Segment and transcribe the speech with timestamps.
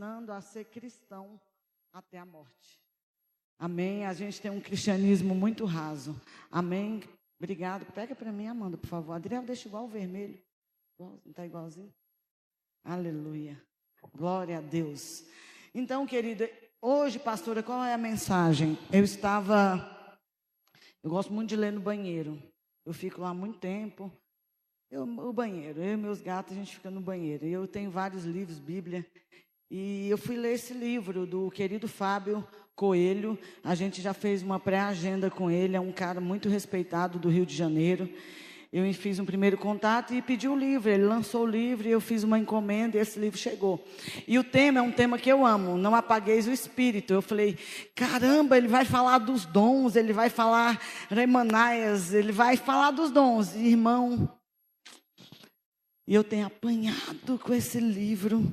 [0.00, 1.38] ensinando a ser cristão
[1.92, 2.80] até a morte.
[3.58, 4.06] Amém?
[4.06, 6.18] A gente tem um cristianismo muito raso.
[6.50, 7.02] Amém?
[7.38, 7.84] Obrigado.
[7.92, 9.12] Pega para mim, Amanda, por favor.
[9.12, 10.40] Adriel, deixa igual o vermelho.
[11.26, 11.92] Está igualzinho?
[12.82, 13.62] Aleluia.
[14.16, 15.22] Glória a Deus.
[15.74, 18.78] Então, querida, hoje, pastora, qual é a mensagem?
[18.90, 20.18] Eu estava.
[21.02, 22.42] Eu gosto muito de ler no banheiro.
[22.86, 24.10] Eu fico lá muito tempo.
[24.90, 27.44] Eu, o banheiro, eu e meus gatos, a gente fica no banheiro.
[27.44, 29.06] Eu tenho vários livros, Bíblia.
[29.70, 32.44] E eu fui ler esse livro do querido Fábio
[32.74, 33.38] Coelho.
[33.62, 37.46] A gente já fez uma pré-agenda com ele, é um cara muito respeitado do Rio
[37.46, 38.12] de Janeiro.
[38.72, 40.90] Eu fiz um primeiro contato e pedi o livro.
[40.90, 43.86] Ele lançou o livro e eu fiz uma encomenda e esse livro chegou.
[44.26, 47.12] E o tema é um tema que eu amo, não apagueis o espírito.
[47.12, 47.56] Eu falei,
[47.94, 53.54] caramba, ele vai falar dos dons, ele vai falar remanaias, ele vai falar dos dons.
[53.54, 54.28] Irmão,
[56.08, 58.52] e eu tenho apanhado com esse livro.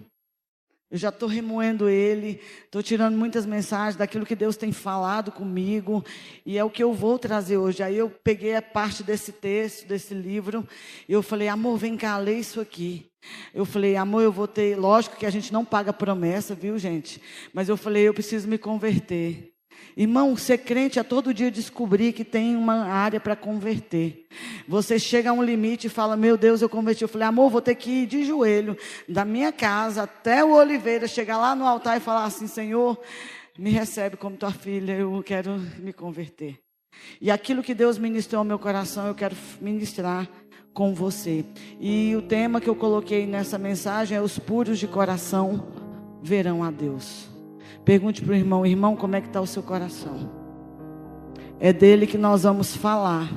[0.89, 6.03] Eu já estou remoendo ele, estou tirando muitas mensagens daquilo que Deus tem falado comigo,
[6.45, 7.83] e é o que eu vou trazer hoje.
[7.83, 10.65] Aí eu peguei a parte desse texto, desse livro,
[11.07, 13.11] e eu falei, amor, vem cá, lê isso aqui.
[13.53, 14.77] Eu falei, amor, eu vou ter.
[14.77, 17.21] Lógico que a gente não paga promessa, viu, gente?
[17.53, 19.56] Mas eu falei, eu preciso me converter.
[19.97, 24.27] Irmão, ser crente é todo dia descobrir que tem uma área para converter.
[24.67, 27.01] Você chega a um limite e fala: Meu Deus, eu converti.
[27.01, 28.77] Eu falei: Amor, vou ter que ir de joelho
[29.09, 32.95] da minha casa até o Oliveira, chegar lá no altar e falar assim: Senhor,
[33.57, 36.59] me recebe como tua filha, eu quero me converter.
[37.19, 40.29] E aquilo que Deus ministrou ao meu coração, eu quero ministrar
[40.75, 41.43] com você.
[41.79, 45.67] E o tema que eu coloquei nessa mensagem é: Os puros de coração
[46.21, 47.35] verão a Deus.
[47.83, 50.29] Pergunte para o irmão, irmão, como é que está o seu coração?
[51.59, 53.31] É dele que nós vamos falar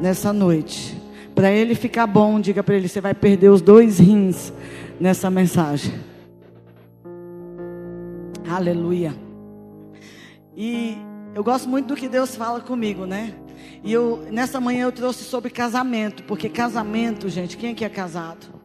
[0.00, 1.00] nessa noite.
[1.34, 4.52] Para ele ficar bom, diga para ele, você vai perder os dois rins
[5.00, 5.94] nessa mensagem.
[8.48, 9.14] Aleluia.
[10.54, 10.98] E
[11.34, 13.34] eu gosto muito do que Deus fala comigo, né?
[13.82, 18.61] E eu nessa manhã eu trouxe sobre casamento, porque casamento, gente, quem aqui é casado?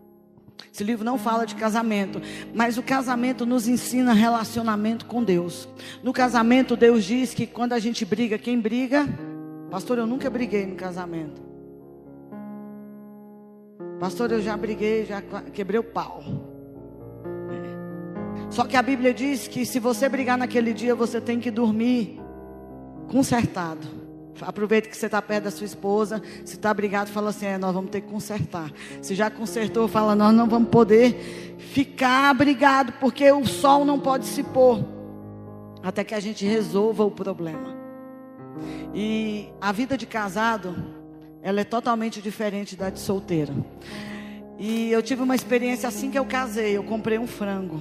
[0.78, 2.22] Esse livro não fala de casamento,
[2.54, 5.68] mas o casamento nos ensina relacionamento com Deus.
[6.04, 9.08] No casamento, Deus diz que quando a gente briga, quem briga?
[9.72, 11.42] Pastor, eu nunca briguei no casamento.
[14.00, 15.20] Pastor, eu já briguei, já
[15.52, 16.24] quebrei o pau.
[18.52, 22.22] Só que a Bíblia diz que se você brigar naquele dia, você tem que dormir
[23.08, 23.88] consertado.
[24.42, 26.22] Aproveita que você está perto da sua esposa.
[26.46, 28.72] Se está brigado, fala assim: é, nós vamos ter que consertar.
[29.02, 34.26] Se já consertou, fala: nós não vamos poder ficar brigado, porque o sol não pode
[34.26, 34.86] se pôr
[35.84, 37.76] até que a gente resolva o problema.
[38.94, 40.76] E a vida de casado,
[41.42, 43.66] ela é totalmente diferente da de solteiro.
[44.60, 46.76] E eu tive uma experiência assim que eu casei.
[46.76, 47.80] Eu comprei um frango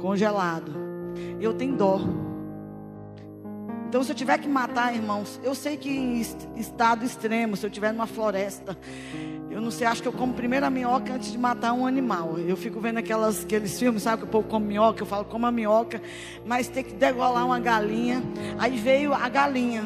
[0.00, 0.72] congelado.
[1.38, 2.00] E eu tenho dó.
[3.92, 6.18] Então, se eu tiver que matar, irmãos, eu sei que em
[6.56, 8.74] estado extremo, se eu estiver numa floresta,
[9.50, 12.38] eu não sei, acho que eu como primeiro a minhoca antes de matar um animal.
[12.38, 15.44] Eu fico vendo aquelas, aqueles filmes, sabe que o povo come minhoca, eu falo, como
[15.44, 16.00] a minhoca,
[16.46, 18.22] mas tem que degolar uma galinha.
[18.58, 19.84] Aí veio a galinha.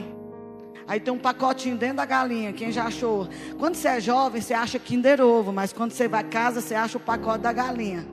[0.87, 2.53] Aí tem um pacotinho dentro da galinha.
[2.53, 3.29] Quem já achou?
[3.59, 6.77] Quando você é jovem, você acha Kinder Ovo, mas quando você vai a casa, você
[6.77, 8.07] acha o pacote da galinha.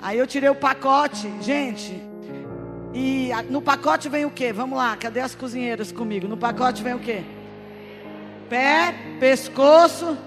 [0.00, 2.09] Aí eu tirei o pacote, gente.
[2.92, 4.52] E no pacote vem o que?
[4.52, 6.26] Vamos lá, cadê as cozinheiras comigo?
[6.26, 7.24] No pacote vem o que?
[8.48, 10.18] Pé, pescoço,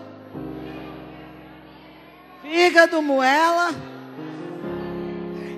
[2.42, 3.72] fígado, moela.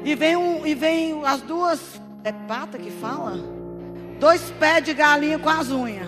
[0.04, 2.02] E vem, um, e vem as duas.
[2.24, 3.38] É pata que fala?
[4.20, 6.08] Dois pés de galinha com as unhas.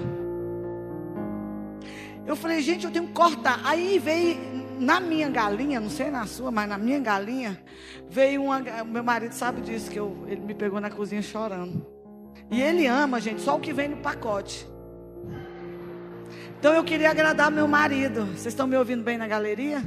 [2.26, 3.62] Eu falei, gente, eu tenho que cortar.
[3.64, 4.38] Aí veio
[4.80, 7.62] na minha galinha, não sei na sua, mas na minha galinha,
[8.10, 8.60] veio uma.
[8.86, 11.86] Meu marido sabe disso, que eu, ele me pegou na cozinha chorando.
[12.50, 14.68] E ele ama, gente, só o que vem no pacote.
[16.60, 18.26] Então eu queria agradar meu marido.
[18.28, 19.84] Vocês estão me ouvindo bem na galeria?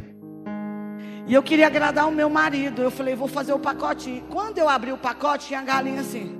[1.27, 2.83] E eu queria agradar o meu marido.
[2.83, 4.23] Eu falei, vou fazer o pacote.
[4.31, 6.39] Quando eu abri o pacote, tinha a galinha assim.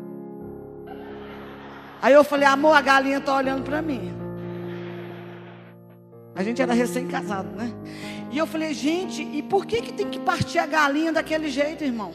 [2.03, 4.13] Aí eu falei, amor, a galinha está olhando para mim.
[6.35, 7.73] A gente era recém-casado, né?
[8.31, 11.83] E eu falei, gente, e por que, que tem que partir a galinha daquele jeito,
[11.83, 12.13] irmão?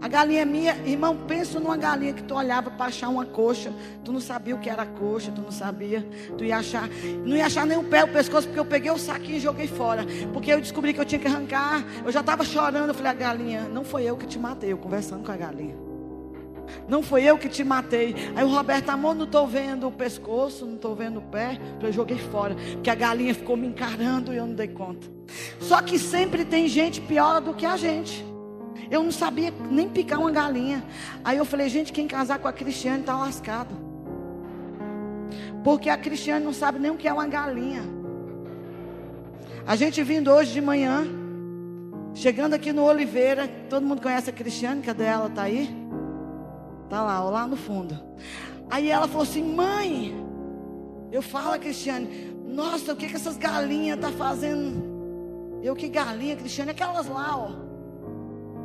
[0.00, 3.72] A galinha é minha, irmão, pensa numa galinha que tu olhava para achar uma coxa,
[4.04, 6.06] tu não sabia o que era coxa, tu não sabia,
[6.36, 6.88] tu ia achar,
[7.24, 9.66] não ia achar nem o pé, o pescoço, porque eu peguei o saquinho e joguei
[9.66, 13.10] fora, porque eu descobri que eu tinha que arrancar, eu já estava chorando, eu falei,
[13.10, 15.95] a galinha, não foi eu que te matei, eu conversando com a galinha.
[16.88, 18.14] Não foi eu que te matei.
[18.34, 21.58] Aí o Roberto, amor, não estou vendo o pescoço, não estou vendo o pé.
[21.82, 22.54] Eu joguei fora.
[22.72, 25.06] Porque a galinha ficou me encarando e eu não dei conta.
[25.60, 28.24] Só que sempre tem gente pior do que a gente.
[28.90, 30.84] Eu não sabia nem picar uma galinha.
[31.24, 33.74] Aí eu falei, gente, quem casar com a Cristiane está lascado.
[35.64, 37.82] Porque a Cristiane não sabe nem o que é uma galinha.
[39.66, 41.04] A gente vindo hoje de manhã,
[42.14, 45.28] chegando aqui no Oliveira, todo mundo conhece a Cristiane, cadê ela?
[45.28, 45.85] Tá aí?
[46.88, 47.98] Tá lá, lá no fundo.
[48.70, 50.14] Aí ela falou assim: "Mãe,
[51.10, 54.96] eu falo, Cristiane, nossa, o que que essas galinhas tá fazendo?"
[55.62, 57.48] Eu que galinha, Cristiane, aquelas lá, ó.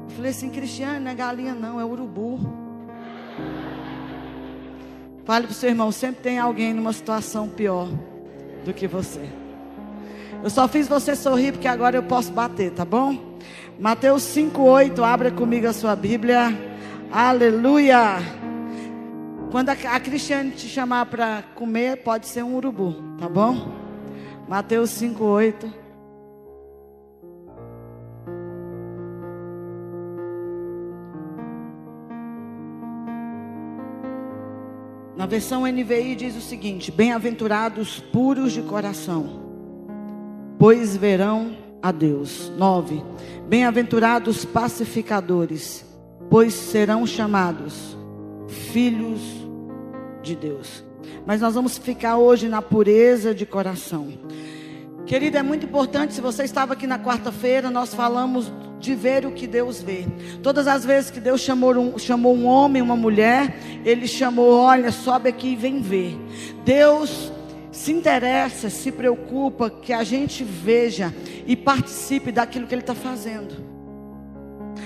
[0.04, 2.40] Eu falei assim, Cristiane, não é galinha não, é urubu.
[5.24, 7.88] Fale para o seu irmão, sempre tem alguém numa situação pior
[8.66, 9.30] do que você.
[10.44, 13.18] Eu só fiz você sorrir porque agora eu posso bater, tá bom?
[13.80, 16.71] Mateus 5:8, abra comigo a sua Bíblia.
[17.12, 18.20] Aleluia.
[19.52, 23.68] Quando a, a Cristiane te chamar para comer, pode ser um urubu, tá bom?
[24.48, 25.70] Mateus 5:8.
[35.18, 39.42] Na versão NVI diz o seguinte: Bem-aventurados puros de coração,
[40.58, 42.50] pois verão a Deus.
[42.58, 43.04] 9.
[43.50, 45.91] Bem-aventurados pacificadores,
[46.32, 47.98] pois serão chamados
[48.72, 49.20] filhos
[50.24, 50.82] de Deus.
[51.26, 54.14] Mas nós vamos ficar hoje na pureza de coração.
[55.06, 56.14] Querido, é muito importante.
[56.14, 58.50] Se você estava aqui na quarta-feira, nós falamos
[58.80, 60.06] de ver o que Deus vê.
[60.42, 64.90] Todas as vezes que Deus chamou um, chamou um homem, uma mulher, Ele chamou: olha,
[64.90, 66.18] sobe aqui e vem ver.
[66.64, 67.30] Deus
[67.74, 71.14] se interessa, se preocupa que a gente veja
[71.46, 73.71] e participe daquilo que Ele está fazendo.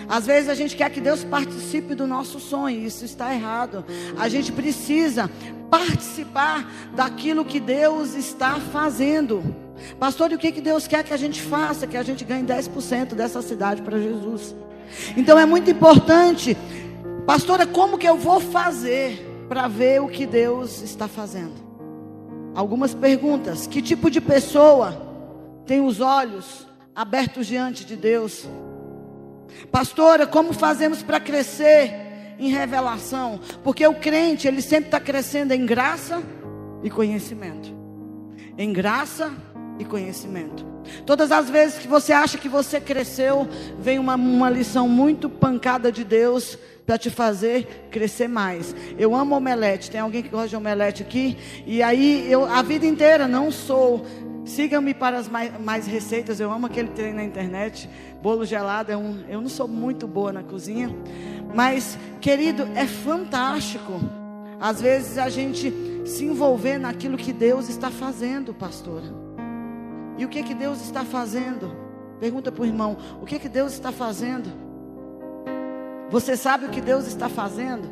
[0.07, 3.83] Às vezes a gente quer que Deus participe do nosso sonho, isso está errado.
[4.17, 5.29] A gente precisa
[5.69, 9.43] participar daquilo que Deus está fazendo.
[9.99, 11.87] Pastor, e o que, que Deus quer que a gente faça?
[11.87, 14.55] Que a gente ganhe 10% dessa cidade para Jesus.
[15.17, 16.55] Então é muito importante,
[17.25, 21.53] pastora, como que eu vou fazer para ver o que Deus está fazendo?
[22.53, 24.95] Algumas perguntas: que tipo de pessoa
[25.65, 28.47] tem os olhos abertos diante de Deus?
[29.71, 31.93] Pastora, como fazemos para crescer
[32.39, 33.39] em revelação?
[33.63, 36.21] Porque o crente, ele sempre está crescendo em graça
[36.83, 37.73] e conhecimento.
[38.57, 39.31] Em graça
[39.79, 40.65] e conhecimento.
[41.05, 43.47] Todas as vezes que você acha que você cresceu,
[43.79, 48.75] vem uma, uma lição muito pancada de Deus para te fazer crescer mais.
[48.97, 49.89] Eu amo omelete.
[49.89, 51.37] Tem alguém que gosta de omelete aqui?
[51.65, 54.05] E aí eu a vida inteira não sou.
[54.45, 56.39] Siga-me para as mais, mais, receitas.
[56.39, 57.89] Eu amo aquele treino na internet.
[58.25, 59.23] Bolo gelado é um.
[59.29, 60.89] Eu não sou muito boa na cozinha,
[61.53, 64.01] mas querido é fantástico.
[64.59, 65.71] Às vezes a gente
[66.07, 69.05] se envolver naquilo que Deus está fazendo, pastora.
[70.17, 71.71] E o que que Deus está fazendo?
[72.19, 74.49] Pergunta para o irmão: o que que Deus está fazendo?
[76.09, 77.87] Você sabe o que Deus está fazendo?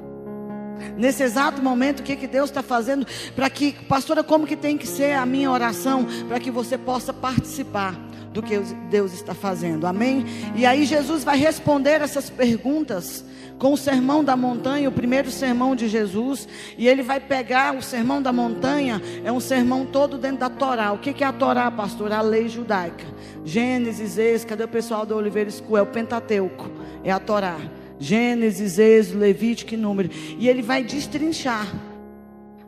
[0.97, 4.79] Nesse exato momento, o que, que Deus está fazendo para que, pastora, como que tem
[4.79, 7.95] que ser a minha oração para que você possa participar
[8.33, 8.57] do que
[8.89, 10.25] Deus está fazendo, amém?
[10.55, 13.23] E aí Jesus vai responder essas perguntas
[13.59, 16.47] com o sermão da montanha, o primeiro sermão de Jesus,
[16.77, 20.91] e ele vai pegar o sermão da montanha, é um sermão todo dentro da Torá.
[20.91, 22.11] O que é a Torá, pastor?
[22.11, 23.05] A lei judaica.
[23.45, 25.77] Gênesis, Êxodo, cadê o pessoal do Oliveira School?
[25.77, 26.69] É o Pentateuco,
[27.03, 27.57] é a Torá.
[27.99, 30.09] Gênesis, Êxodo, Levítico e Número.
[30.37, 31.67] E ele vai destrinchar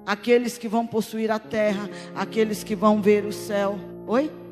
[0.05, 3.77] aqueles que vão possuir a terra, aqueles que vão ver o céu.
[4.07, 4.44] Oi?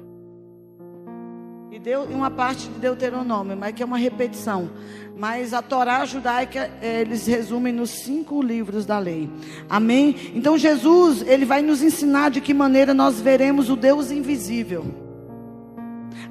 [1.84, 4.70] E deu uma parte de Deuteronômio, mas que é uma repetição.
[5.18, 9.30] Mas a Torá judaica, eh, eles resumem nos cinco livros da lei.
[9.70, 10.32] Amém?
[10.34, 14.86] Então Jesus, ele vai nos ensinar de que maneira nós veremos o Deus invisível.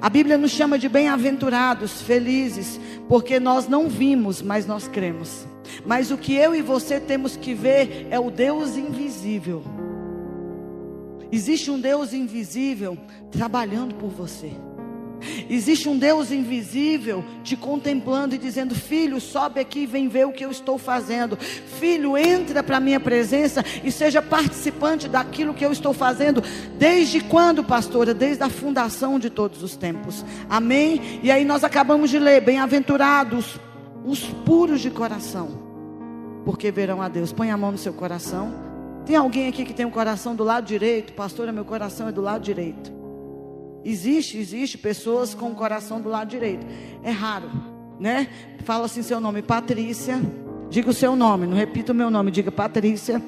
[0.01, 5.45] A Bíblia nos chama de bem-aventurados, felizes, porque nós não vimos, mas nós cremos.
[5.85, 9.61] Mas o que eu e você temos que ver é o Deus invisível.
[11.31, 12.97] Existe um Deus invisível
[13.29, 14.51] trabalhando por você.
[15.49, 20.31] Existe um Deus invisível te contemplando e dizendo: Filho, sobe aqui e vem ver o
[20.31, 21.37] que eu estou fazendo.
[21.37, 26.43] Filho, entra para a minha presença e seja participante daquilo que eu estou fazendo.
[26.77, 28.13] Desde quando, pastora?
[28.13, 30.25] Desde a fundação de todos os tempos.
[30.49, 31.19] Amém?
[31.23, 33.59] E aí nós acabamos de ler: Bem-aventurados
[34.05, 35.49] os puros de coração,
[36.45, 37.31] porque verão a Deus.
[37.31, 38.53] Põe a mão no seu coração.
[39.05, 41.13] Tem alguém aqui que tem um coração do lado direito?
[41.13, 43.02] Pastora, meu coração é do lado direito.
[43.83, 46.65] Existe, existe pessoas com o coração do lado direito.
[47.03, 47.49] É raro,
[47.99, 48.27] né?
[48.63, 50.21] Fala assim seu nome, Patrícia.
[50.69, 53.21] Diga o seu nome, não repita o meu nome, diga Patrícia.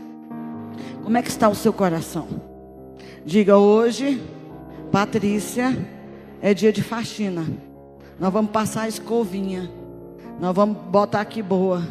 [1.03, 2.27] Como é que está o seu coração?
[3.25, 4.21] Diga hoje,
[4.91, 5.77] Patrícia,
[6.41, 7.45] é dia de faxina.
[8.19, 9.69] Nós vamos passar a escovinha
[10.39, 11.81] Nós vamos botar aqui boa.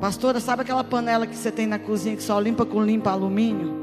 [0.00, 3.78] Pastora, sabe aquela panela que você tem na cozinha que só limpa com limpa alumínio?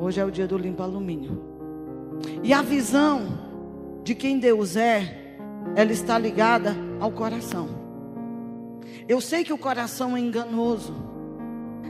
[0.00, 1.47] Hoje é o dia do limpa alumínio.
[2.42, 3.38] E a visão
[4.02, 5.36] de quem Deus é,
[5.74, 7.68] ela está ligada ao coração.
[9.08, 10.94] Eu sei que o coração é enganoso,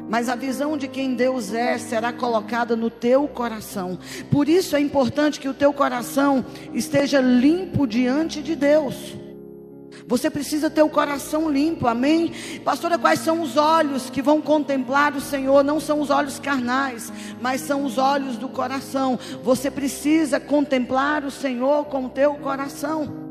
[0.08, 3.99] mas a visão de quem Deus é será colocada no teu coração.
[4.30, 9.16] Por isso é importante que o teu coração esteja limpo diante de Deus.
[10.09, 12.33] Você precisa ter o coração limpo, amém?
[12.65, 15.62] Pastora, quais são os olhos que vão contemplar o Senhor?
[15.62, 17.12] Não são os olhos carnais,
[17.43, 19.19] mas são os olhos do coração.
[19.45, 23.29] Você precisa contemplar o Senhor com o teu coração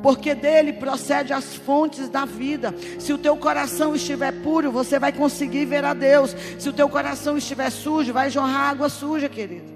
[0.00, 2.72] porque dele procede as fontes da vida.
[2.98, 6.34] Se o teu coração estiver puro, você vai conseguir ver a Deus.
[6.58, 9.74] Se o teu coração estiver sujo, vai jorrar água suja, querido.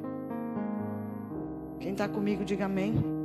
[1.81, 3.18] Quem está comigo, diga amém.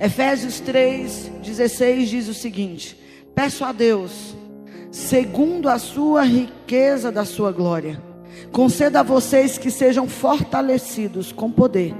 [0.00, 2.98] Efésios 3, 16 diz o seguinte:
[3.34, 4.36] Peço a Deus,
[4.90, 8.02] segundo a sua riqueza da sua glória,
[8.50, 11.94] conceda a vocês que sejam fortalecidos com poder,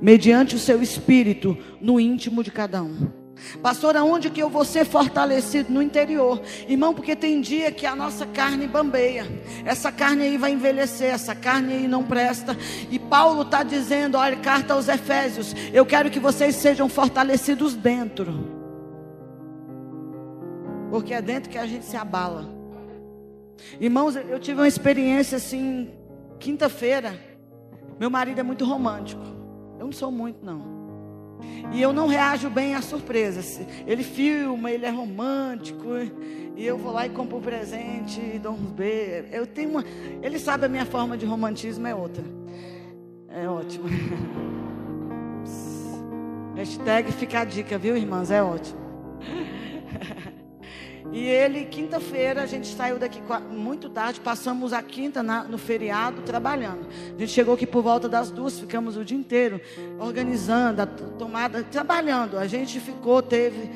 [0.00, 3.21] mediante o seu espírito no íntimo de cada um
[3.62, 5.72] Pastor, aonde que eu vou ser fortalecido?
[5.72, 6.40] No interior.
[6.68, 9.26] Irmão, porque tem dia que a nossa carne bambeia.
[9.64, 12.56] Essa carne aí vai envelhecer, essa carne aí não presta.
[12.90, 18.62] E Paulo está dizendo, olha, carta aos Efésios, eu quero que vocês sejam fortalecidos dentro.
[20.90, 22.46] Porque é dentro que a gente se abala.
[23.80, 25.90] Irmãos, eu tive uma experiência assim,
[26.38, 27.18] quinta-feira.
[27.98, 29.22] Meu marido é muito romântico.
[29.78, 30.81] Eu não sou muito, não.
[31.72, 33.60] E eu não reajo bem às surpresas.
[33.86, 35.88] Ele filma, ele é romântico.
[36.56, 39.32] E eu vou lá e compro um presente e dou uns beijos.
[39.32, 39.84] Eu tenho uma.
[40.22, 42.24] Ele sabe a minha forma de romantismo é outra.
[43.28, 43.86] É ótimo.
[46.54, 48.30] Hashtag fica a dica, viu, irmãs?
[48.30, 48.80] É ótimo.
[51.10, 56.22] E ele, quinta-feira, a gente saiu daqui muito tarde, passamos a quinta na, no feriado
[56.22, 56.86] trabalhando.
[57.16, 59.60] A gente chegou aqui por volta das duas, ficamos o dia inteiro
[59.98, 62.38] organizando, a tomada, trabalhando.
[62.38, 63.70] A gente ficou, teve.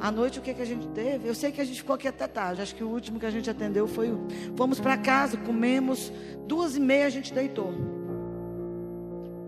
[0.00, 1.28] À noite, o que, que a gente teve?
[1.28, 2.60] Eu sei que a gente ficou aqui até tarde.
[2.60, 4.12] Acho que o último que a gente atendeu foi.
[4.56, 6.12] Fomos para casa, comemos.
[6.46, 7.72] Duas e meia a gente deitou.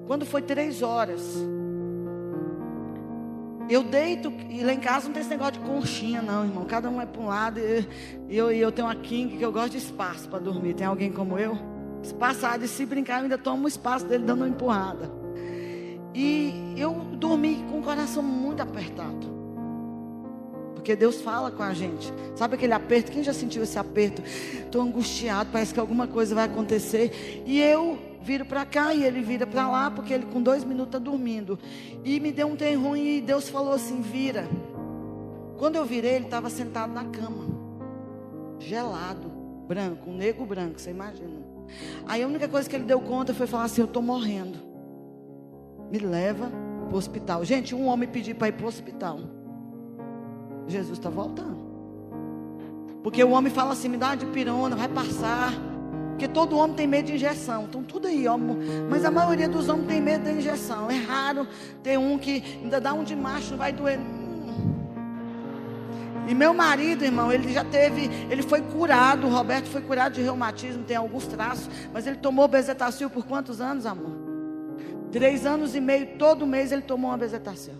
[0.06, 1.20] Quando foi três horas,
[3.68, 6.64] eu deito, e lá em casa não tem esse negócio de conchinha, não, irmão.
[6.64, 7.58] Cada um é para um lado.
[7.58, 10.74] E eu, eu tenho uma king que eu gosto de espaço para dormir.
[10.74, 11.58] Tem alguém como eu?
[12.02, 12.64] Espaçado.
[12.64, 15.10] E se brincar, eu ainda tomo o espaço dele dando uma empurrada.
[16.14, 19.34] E eu dormi com o coração muito apertado.
[20.74, 22.12] Porque Deus fala com a gente.
[22.36, 23.10] Sabe aquele aperto?
[23.10, 24.22] Quem já sentiu esse aperto?
[24.22, 27.42] Estou angustiado, parece que alguma coisa vai acontecer.
[27.44, 30.88] E eu viro para cá e ele vira para lá, porque ele com dois minutos
[30.88, 31.58] está dormindo.
[32.04, 34.48] E me deu um trem ruim e Deus falou assim: vira.
[35.56, 37.46] Quando eu virei, ele estava sentado na cama,
[38.58, 39.30] gelado,
[39.66, 41.46] branco, um negro branco, você imagina.
[42.06, 44.58] Aí a única coisa que ele deu conta foi falar assim: Eu estou morrendo.
[45.90, 46.50] Me leva
[46.88, 47.44] para o hospital.
[47.44, 49.20] Gente, um homem pediu para ir para o hospital.
[50.66, 51.64] Jesus está voltando.
[53.04, 55.52] Porque o homem fala assim: me dá de pirona, vai passar.
[56.16, 57.64] Porque todo homem tem medo de injeção.
[57.64, 58.38] Então tudo aí, ó.
[58.88, 60.90] Mas a maioria dos homens tem medo da injeção.
[60.90, 61.46] É raro
[61.82, 64.00] ter um que ainda dá um de macho, vai doer.
[66.26, 70.22] E meu marido, irmão, ele já teve, ele foi curado, o Roberto foi curado de
[70.22, 74.16] reumatismo, tem alguns traços, mas ele tomou bezetacil por quantos anos, amor?
[75.12, 77.74] Três anos e meio, todo mês ele tomou uma bezetacil.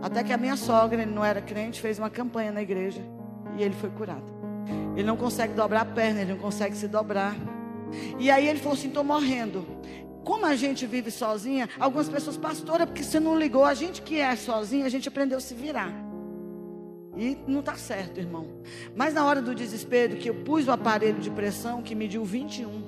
[0.00, 3.02] Até que a minha sogra, ele não era crente, fez uma campanha na igreja
[3.58, 4.37] e ele foi curado.
[4.94, 7.36] Ele não consegue dobrar a perna, ele não consegue se dobrar.
[8.18, 9.66] E aí ele falou assim: estou morrendo.
[10.24, 13.64] Como a gente vive sozinha, algumas pessoas, pastora, porque você não ligou.
[13.64, 15.92] A gente que é sozinha, a gente aprendeu a se virar.
[17.16, 18.46] E não está certo, irmão.
[18.94, 22.82] Mas na hora do desespero, que eu pus o aparelho de pressão, que mediu 21,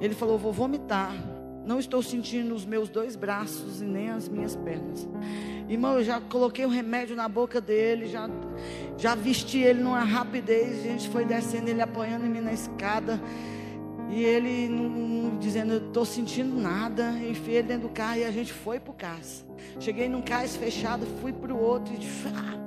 [0.00, 1.33] ele falou: vou vomitar.
[1.64, 5.08] Não estou sentindo os meus dois braços e nem as minhas pernas.
[5.68, 8.28] Irmão, eu já coloquei o remédio na boca dele, já,
[8.98, 10.80] já vesti ele numa rapidez.
[10.80, 13.20] A gente foi descendo, ele apoiando em mim na escada.
[14.10, 14.70] E ele
[15.40, 17.10] dizendo, eu estou sentindo nada.
[17.12, 19.44] Enfiei ele dentro do carro e a gente foi para o cais.
[19.80, 21.94] Cheguei num cais fechado, fui para o outro.
[21.94, 21.98] E,
[22.36, 22.58] ah,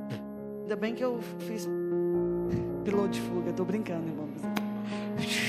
[0.61, 1.69] ainda bem que eu fiz
[2.83, 3.51] piloto de fuga.
[3.51, 4.27] Estou brincando, irmão.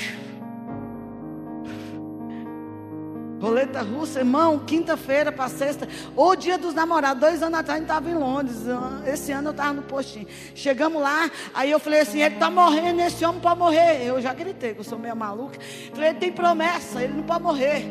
[3.41, 7.21] Roleta russa, irmão, quinta-feira para sexta, ou dia dos namorados.
[7.21, 8.57] Dois anos atrás a gente estava em Londres.
[9.07, 10.27] Esse ano eu estava no postinho.
[10.55, 14.05] Chegamos lá, aí eu falei assim: ele está morrendo, esse homem pode morrer.
[14.05, 15.59] Eu já gritei, que eu sou meio maluca.
[15.93, 17.85] Falei: ele tem promessa, ele não pode morrer.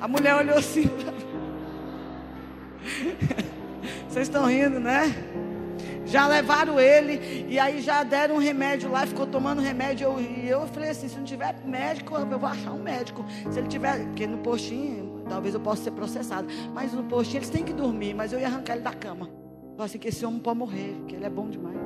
[0.00, 0.88] A mulher olhou assim.
[4.08, 5.31] Vocês estão rindo, né?
[6.12, 10.04] Já levaram ele e aí já deram um remédio lá, ficou tomando remédio.
[10.04, 13.24] Eu, e eu falei assim: se não tiver médico, eu vou achar um médico.
[13.50, 16.46] Se ele tiver, porque no postinho, talvez eu possa ser processado.
[16.74, 19.30] Mas no postinho eles têm que dormir, mas eu ia arrancar ele da cama.
[19.70, 21.78] Falei assim: que esse homem pode morrer, porque ele é bom demais.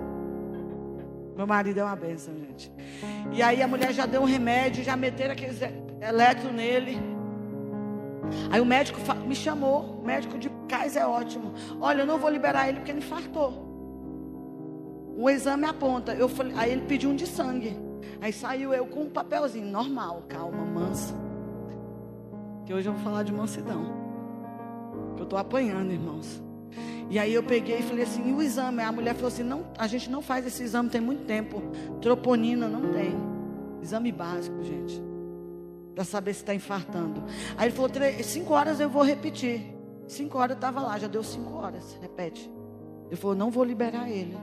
[1.36, 2.72] Meu marido é uma benção, gente.
[3.30, 5.60] E aí a mulher já deu um remédio, já meteram aqueles
[6.00, 6.98] eletro nele.
[8.50, 11.54] Aí o médico me chamou, o médico de cais é ótimo.
[11.80, 13.65] Olha, eu não vou liberar ele porque ele infartou.
[15.16, 16.14] O exame aponta.
[16.14, 17.76] Eu falei, aí ele pediu um de sangue.
[18.20, 21.14] Aí saiu eu com um papelzinho normal, calma, mansa.
[22.66, 23.86] Que hoje eu vou falar de mansidão.
[25.14, 26.42] Que eu estou apanhando, irmãos.
[27.08, 28.82] E aí eu peguei e falei assim, e o exame?
[28.82, 31.62] A mulher falou assim, não, a gente não faz esse exame tem muito tempo.
[32.00, 33.14] Troponina não tem.
[33.80, 35.02] Exame básico, gente.
[35.94, 37.22] Para saber se está infartando.
[37.56, 37.90] Aí ele falou,
[38.22, 39.74] cinco horas eu vou repetir.
[40.08, 41.96] Cinco horas eu estava lá, já deu cinco horas.
[42.02, 42.50] Repete.
[43.06, 44.36] Ele falou, não vou liberar ele.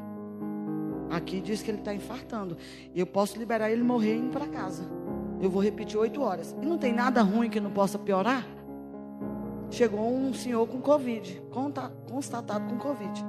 [1.15, 2.57] Aqui diz que ele está infartando.
[2.95, 4.83] Eu posso liberar ele morrer indo para casa.
[5.41, 6.55] Eu vou repetir oito horas.
[6.61, 8.45] E não tem nada ruim que não possa piorar?
[9.73, 11.41] chegou um senhor com Covid,
[12.07, 13.25] constatado com Covid.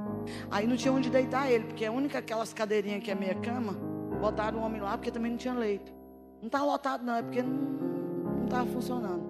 [0.50, 3.73] Aí não tinha onde deitar ele, porque a única aquelas cadeirinhas que é meia cama,
[4.21, 5.93] botaram o homem lá porque também não tinha leito.
[6.41, 9.24] Não está lotado não, é porque não estava funcionando.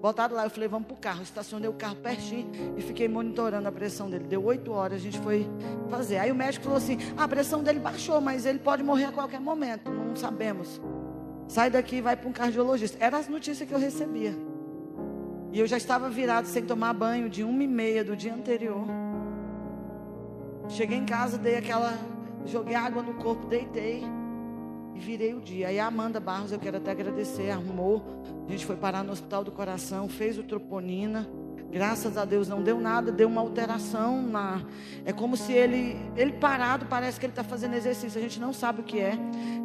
[0.00, 1.22] Botaram lá, eu falei, vamos para o carro.
[1.22, 4.24] Estacionei o carro pertinho e fiquei monitorando a pressão dele.
[4.24, 5.48] Deu oito horas, a gente foi
[5.90, 6.18] fazer.
[6.18, 9.12] Aí o médico falou assim: ah, a pressão dele baixou, mas ele pode morrer a
[9.12, 9.90] qualquer momento.
[9.90, 10.80] Não sabemos.
[11.48, 12.96] Sai daqui e vai para um cardiologista.
[13.00, 14.34] Era as notícias que eu recebia.
[15.50, 18.86] E eu já estava virado sem tomar banho de uma e meia do dia anterior.
[20.68, 21.98] Cheguei em casa, dei aquela.
[22.46, 24.04] Joguei água no corpo, deitei
[24.98, 25.68] e virei o dia.
[25.68, 28.04] Aí a Amanda Barros, eu quero até agradecer, arrumou.
[28.46, 31.26] A gente foi parar no Hospital do Coração, fez o troponina.
[31.70, 34.62] Graças a Deus não deu nada, deu uma alteração na.
[35.04, 38.18] É como se ele, ele parado, parece que ele está fazendo exercício.
[38.18, 39.16] A gente não sabe o que é.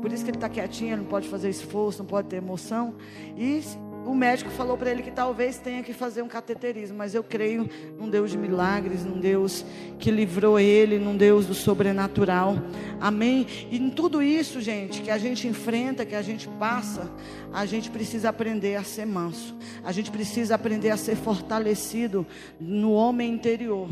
[0.02, 2.96] Por isso que ele está quietinho, ele não pode fazer esforço, não pode ter emoção.
[3.36, 3.64] E
[4.06, 7.70] o médico falou para ele que talvez tenha que fazer um cateterismo, mas eu creio
[7.98, 9.66] num Deus de milagres, num Deus
[9.98, 12.56] que livrou ele, num Deus do sobrenatural.
[13.00, 13.48] Amém?
[13.72, 17.10] E em tudo isso, gente, que a gente enfrenta, que a gente passa,
[17.54, 19.56] a gente precisa aprender a ser manso.
[19.84, 22.26] A gente precisa aprender a ser fortalecido
[22.60, 23.88] no homem interior.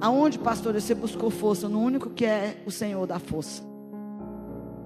[0.00, 1.68] Aonde, pastor, você buscou força?
[1.68, 3.73] No único que é o Senhor da força.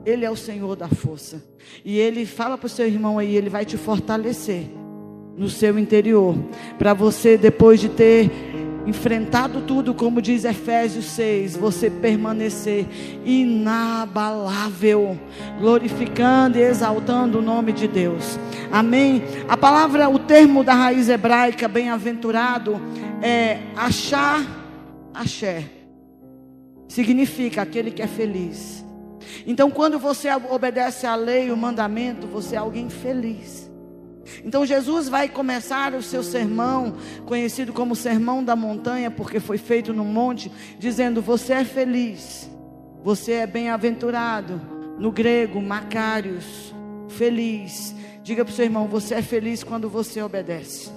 [0.04, 1.42] Ele é o Senhor da força.
[1.84, 4.70] E Ele fala para o seu irmão aí, Ele vai te fortalecer
[5.37, 6.34] no seu interior.
[6.78, 8.30] Para você, depois de ter
[8.88, 12.87] enfrentado tudo, como diz Efésios 6, você permanecer
[13.24, 15.18] inabalável,
[15.61, 18.38] glorificando e exaltando o nome de Deus.
[18.72, 19.22] Amém?
[19.46, 22.80] A palavra, o termo da raiz hebraica, bem-aventurado,
[23.22, 24.42] é achar,
[25.12, 25.64] axé.
[26.88, 28.88] Significa aquele que é feliz.
[29.46, 33.68] Então, quando você obedece à lei, o mandamento, você é alguém feliz.
[34.44, 39.92] Então, Jesus vai começar o seu sermão, conhecido como Sermão da Montanha, porque foi feito
[39.92, 42.48] no monte, dizendo: Você é feliz,
[43.02, 44.60] você é bem-aventurado.
[44.98, 46.74] No grego, Macários,
[47.08, 47.94] feliz.
[48.22, 50.90] Diga para o seu irmão: Você é feliz quando você obedece.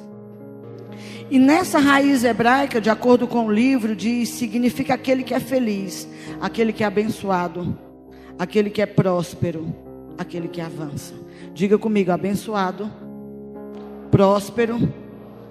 [1.30, 6.08] E nessa raiz hebraica, de acordo com o livro, diz: significa aquele que é feliz,
[6.42, 7.91] aquele que é abençoado
[8.38, 9.74] aquele que é próspero,
[10.18, 11.14] aquele que avança.
[11.54, 12.92] Diga comigo, abençoado,
[14.10, 14.78] próspero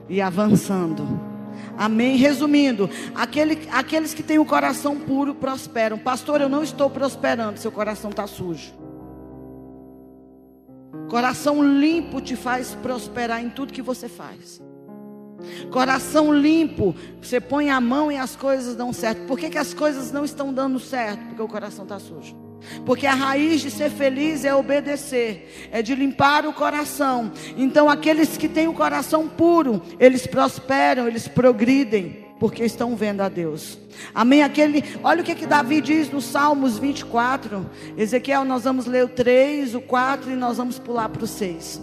[0.09, 1.31] e avançando.
[1.77, 2.17] Amém.
[2.17, 5.99] Resumindo, aquele, aqueles que têm o coração puro prosperam.
[5.99, 8.73] Pastor, eu não estou prosperando, seu coração está sujo.
[11.09, 14.61] Coração limpo te faz prosperar em tudo que você faz.
[15.71, 19.27] Coração limpo, você põe a mão e as coisas dão certo.
[19.27, 21.21] Por que, que as coisas não estão dando certo?
[21.27, 22.50] Porque o coração está sujo.
[22.85, 27.33] Porque a raiz de ser feliz é obedecer, é de limpar o coração.
[27.57, 33.29] Então, aqueles que têm o coração puro, eles prosperam, eles progridem, porque estão vendo a
[33.29, 33.79] Deus.
[34.15, 34.43] Amém?
[34.43, 37.69] Aquele, olha o que, que Davi diz no Salmos 24.
[37.97, 41.81] Ezequiel, nós vamos ler o 3, o 4 e nós vamos pular para o 6.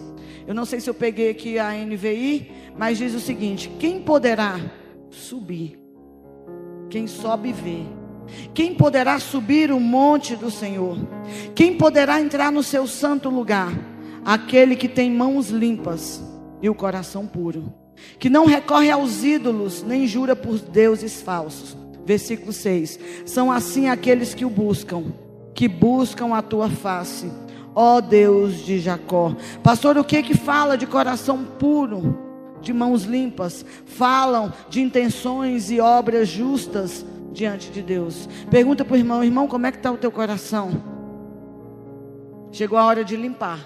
[0.47, 4.59] Eu não sei se eu peguei aqui a NVI, mas diz o seguinte: quem poderá
[5.09, 5.77] subir?
[6.89, 7.83] Quem sobe vê
[8.53, 10.97] quem poderá subir o monte do Senhor?
[11.55, 13.71] Quem poderá entrar no seu santo lugar?
[14.25, 16.21] Aquele que tem mãos limpas
[16.61, 17.73] e o coração puro,
[18.19, 21.77] que não recorre aos ídolos, nem jura por deuses falsos.
[22.05, 25.05] Versículo 6: São assim aqueles que o buscam,
[25.53, 27.31] que buscam a tua face,
[27.73, 29.35] ó Deus de Jacó.
[29.63, 32.27] Pastor, o que que fala de coração puro?
[32.61, 37.05] de mãos limpas, falam de intenções e obras justas
[37.37, 38.27] diante de Deus.
[38.49, 40.71] Pergunta para o irmão: irmão, como é que está o teu coração?
[42.51, 43.59] Chegou a hora de limpar.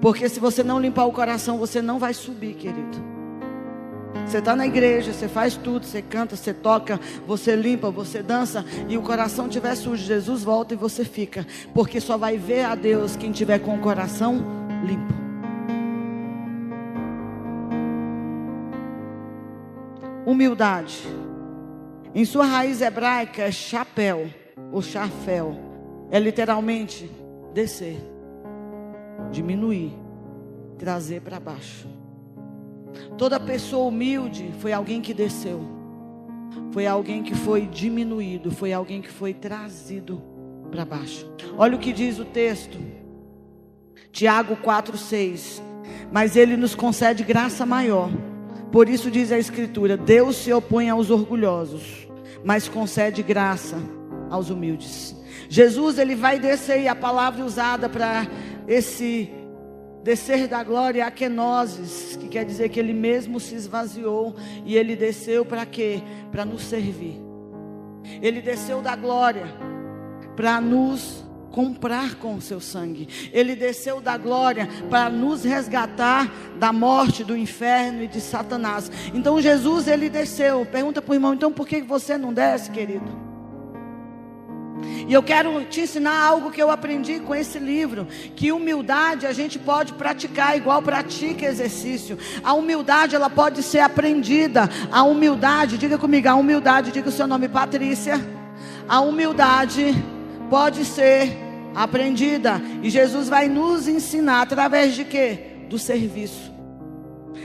[0.00, 3.12] Porque se você não limpar o coração, você não vai subir, querido.
[4.26, 8.64] Você está na igreja, você faz tudo, você canta, você toca, você limpa, você dança,
[8.88, 12.74] e o coração estiver sujo, Jesus volta e você fica, porque só vai ver a
[12.74, 14.44] Deus quem tiver com o coração
[14.84, 15.12] limpo.
[20.24, 21.21] Humildade.
[22.14, 24.28] Em sua raiz hebraica chapéu,
[24.70, 25.56] ou chaféu.
[26.10, 27.10] É literalmente
[27.54, 27.96] descer,
[29.30, 29.92] diminuir,
[30.78, 31.88] trazer para baixo.
[33.16, 35.62] Toda pessoa humilde foi alguém que desceu,
[36.70, 40.22] foi alguém que foi diminuído, foi alguém que foi trazido
[40.70, 41.26] para baixo.
[41.56, 42.78] Olha o que diz o texto,
[44.10, 45.62] Tiago 4,6.
[46.10, 48.10] Mas ele nos concede graça maior.
[48.72, 52.08] Por isso diz a Escritura: Deus se opõe aos orgulhosos,
[52.42, 53.76] mas concede graça
[54.30, 55.14] aos humildes.
[55.48, 58.26] Jesus ele vai descer e a palavra usada para
[58.66, 59.30] esse
[60.02, 64.96] descer da glória a kenosis, que quer dizer que ele mesmo se esvaziou e ele
[64.96, 66.02] desceu para quê?
[66.32, 67.20] Para nos servir.
[68.20, 69.46] Ele desceu da glória
[70.34, 73.08] para nos comprar com o seu sangue.
[73.32, 78.90] Ele desceu da glória para nos resgatar da morte, do inferno e de Satanás.
[79.14, 80.66] Então Jesus ele desceu.
[80.66, 83.32] Pergunta para o irmão, então por que você não desce, querido?
[85.06, 89.32] E eu quero te ensinar algo que eu aprendi com esse livro, que humildade a
[89.32, 92.18] gente pode praticar igual pratica exercício.
[92.42, 94.68] A humildade ela pode ser aprendida.
[94.90, 98.20] A humildade, diga comigo, a humildade, diga o seu nome, Patrícia.
[98.88, 99.94] A humildade
[100.52, 101.34] pode ser
[101.74, 102.60] aprendida.
[102.82, 105.38] E Jesus vai nos ensinar através de quê?
[105.70, 106.52] Do serviço.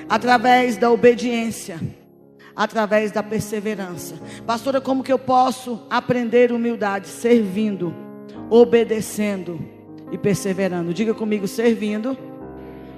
[0.10, 1.80] Através da obediência
[2.54, 4.16] através da perseverança.
[4.44, 7.08] Pastora, como que eu posso aprender humildade?
[7.08, 7.94] Servindo,
[8.50, 9.64] obedecendo
[10.12, 10.92] e perseverando.
[10.92, 12.18] Diga comigo, servindo,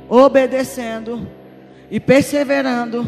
[0.08, 1.28] obedecendo
[1.92, 3.06] e perseverando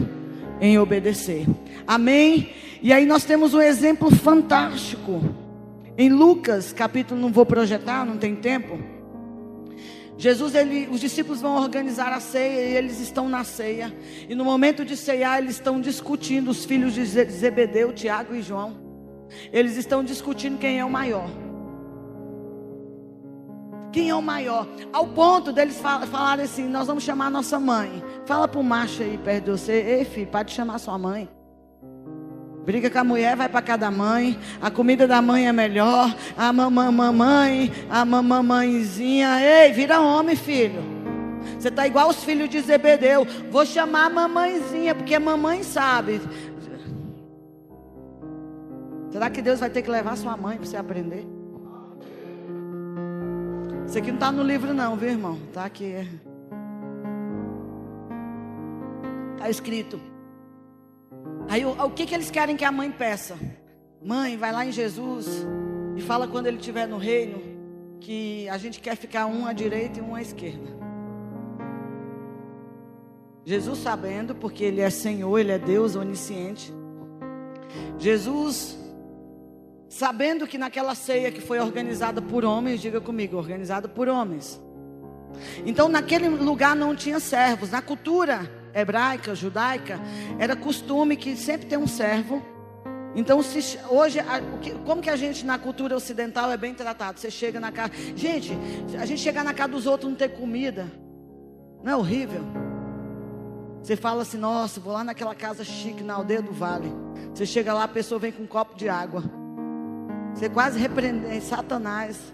[0.59, 1.47] em obedecer.
[1.87, 2.49] Amém?
[2.81, 5.40] E aí nós temos um exemplo fantástico.
[6.01, 8.79] Em Lucas, capítulo, não vou projetar, não tem tempo.
[10.17, 13.95] Jesus, ele, os discípulos vão organizar a ceia e eles estão na ceia.
[14.27, 18.77] E no momento de ceiar, eles estão discutindo, os filhos de Zebedeu, Tiago e João.
[19.53, 21.29] Eles estão discutindo quem é o maior.
[23.93, 24.67] Quem é o maior?
[24.91, 28.03] Ao ponto deles falarem assim: Nós vamos chamar nossa mãe.
[28.25, 31.29] Fala para o macho aí perto de você: Ei, filho, pode chamar sua mãe.
[32.71, 34.39] Briga com a mulher, vai para cada mãe.
[34.61, 36.15] A comida da mãe é melhor.
[36.37, 39.41] A mamãe, mamãe, a mamãezinha.
[39.41, 40.81] Ei, vira homem, filho.
[41.59, 43.27] Você está igual os filhos de Zebedeu.
[43.51, 46.21] Vou chamar a mamãezinha, porque a mamãe sabe.
[49.09, 51.27] Será que Deus vai ter que levar sua mãe para você aprender?
[53.85, 55.37] Isso aqui não está no livro, não, viu, irmão?
[55.49, 56.07] Está aqui.
[59.35, 60.10] Está escrito.
[61.51, 63.37] Aí o, o que, que eles querem que a mãe peça?
[64.01, 65.45] Mãe, vai lá em Jesus
[65.97, 67.41] e fala quando ele estiver no reino
[67.99, 70.69] que a gente quer ficar um à direita e um à esquerda.
[73.43, 76.73] Jesus sabendo, porque ele é Senhor, ele é Deus onisciente.
[77.99, 78.77] Jesus
[79.89, 84.57] sabendo que naquela ceia que foi organizada por homens, diga comigo, organizada por homens.
[85.65, 87.71] Então naquele lugar não tinha servos.
[87.71, 89.99] Na cultura hebraica, judaica,
[90.39, 92.41] era costume que sempre tem um servo.
[93.13, 94.19] Então, se, hoje,
[94.85, 97.19] como que a gente na cultura ocidental é bem tratado?
[97.19, 97.91] Você chega na casa.
[98.15, 98.57] Gente,
[98.97, 100.89] a gente chegar na casa dos outros não ter comida.
[101.83, 102.41] Não é horrível?
[103.81, 106.91] Você fala assim, nossa, vou lá naquela casa chique na aldeia do vale.
[107.33, 109.23] Você chega lá, a pessoa vem com um copo de água.
[110.33, 112.33] Você quase repreende Satanás.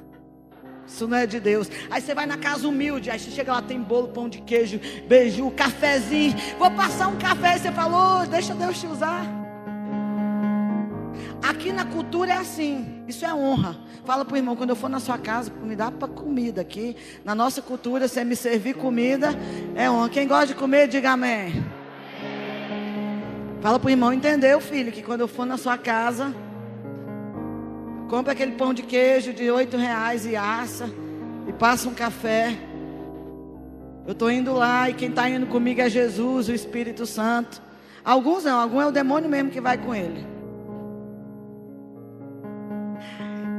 [0.87, 1.69] Isso não é de Deus.
[1.89, 4.79] Aí você vai na casa humilde, aí você chega lá, tem bolo, pão de queijo,
[5.07, 6.35] beiju, cafezinho.
[6.57, 9.25] Vou passar um café e você falou, oh, deixa Deus te usar.
[11.43, 13.77] Aqui na cultura é assim, isso é honra.
[14.05, 16.95] Fala para o irmão, quando eu for na sua casa, me dá para comida aqui.
[17.23, 19.29] Na nossa cultura, você me servir comida
[19.75, 20.09] é honra.
[20.09, 21.63] Quem gosta de comer, diga amém.
[23.61, 26.33] Fala para o irmão, entendeu, filho, que quando eu for na sua casa,
[28.09, 30.89] Compra aquele pão de queijo de oito reais e assa.
[31.47, 32.57] E passa um café.
[34.05, 37.61] Eu estou indo lá e quem está indo comigo é Jesus, o Espírito Santo.
[38.03, 40.25] Alguns não, alguns é o demônio mesmo que vai com ele.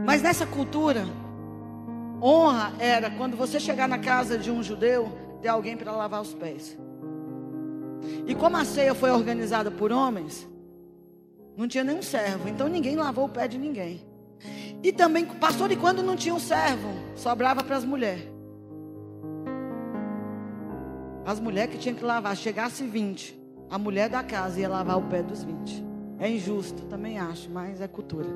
[0.06, 1.04] Mas nessa cultura,
[2.22, 6.32] honra era quando você chegar na casa de um judeu, ter alguém para lavar os
[6.32, 6.78] pés.
[8.26, 10.48] E como a ceia foi organizada por homens,
[11.54, 14.07] não tinha nenhum servo, então ninguém lavou o pé de ninguém.
[14.82, 18.28] E também, pastor, e quando não tinha um servo, sobrava para as mulheres.
[21.26, 23.38] As mulheres que tinham que lavar, chegasse 20,
[23.68, 25.84] a mulher da casa ia lavar o pé dos 20.
[26.18, 28.28] É injusto, também acho, mas é cultura.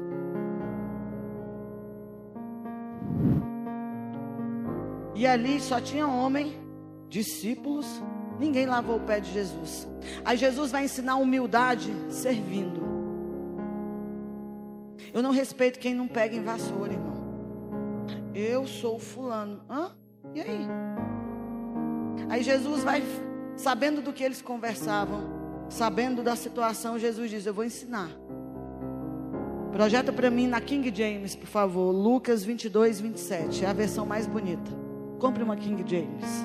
[5.14, 6.54] E ali só tinha homem,
[7.08, 7.86] discípulos,
[8.38, 9.88] ninguém lavou o pé de Jesus.
[10.24, 12.91] Aí Jesus vai ensinar humildade servindo.
[15.12, 17.12] Eu não respeito quem não pega em vassoura, irmão.
[18.34, 19.60] Eu sou fulano.
[19.68, 19.92] Hã?
[20.34, 20.66] E aí?
[22.30, 23.02] Aí Jesus vai,
[23.56, 25.20] sabendo do que eles conversavam,
[25.68, 28.08] sabendo da situação, Jesus diz: Eu vou ensinar.
[29.70, 31.92] Projeta para mim na King James, por favor.
[31.92, 33.64] Lucas 22, 27.
[33.64, 34.70] É a versão mais bonita.
[35.18, 36.44] Compre uma King James.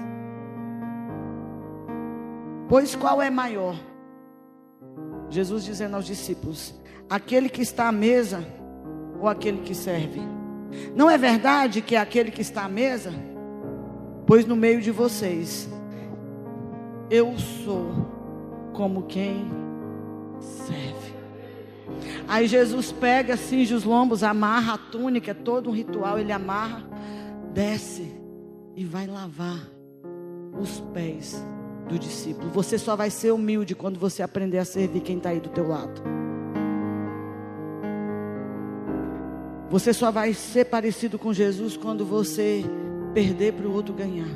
[2.67, 3.75] Pois qual é maior?
[5.29, 6.73] Jesus dizendo aos discípulos:
[7.09, 8.45] aquele que está à mesa
[9.19, 10.21] ou aquele que serve?
[10.95, 13.13] Não é verdade que é aquele que está à mesa?
[14.25, 15.69] Pois no meio de vocês
[17.09, 17.89] eu sou
[18.73, 19.49] como quem
[20.39, 21.15] serve.
[22.27, 26.83] Aí Jesus pega, cinge os lombos, amarra a túnica, é todo um ritual, ele amarra,
[27.53, 28.13] desce
[28.75, 29.65] e vai lavar
[30.59, 31.43] os pés
[31.87, 32.49] do discípulo.
[32.51, 35.67] Você só vai ser humilde quando você aprender a servir quem está aí do teu
[35.67, 36.16] lado.
[39.69, 42.63] Você só vai ser parecido com Jesus quando você
[43.13, 44.29] perder para o outro ganhar.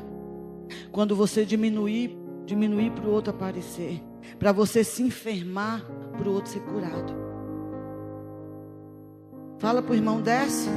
[0.92, 4.02] Quando você diminuir, diminuir para o outro aparecer.
[4.38, 5.86] Para você se enfermar
[6.18, 7.14] para o outro ser curado.
[9.58, 10.70] Fala para o irmão, desce.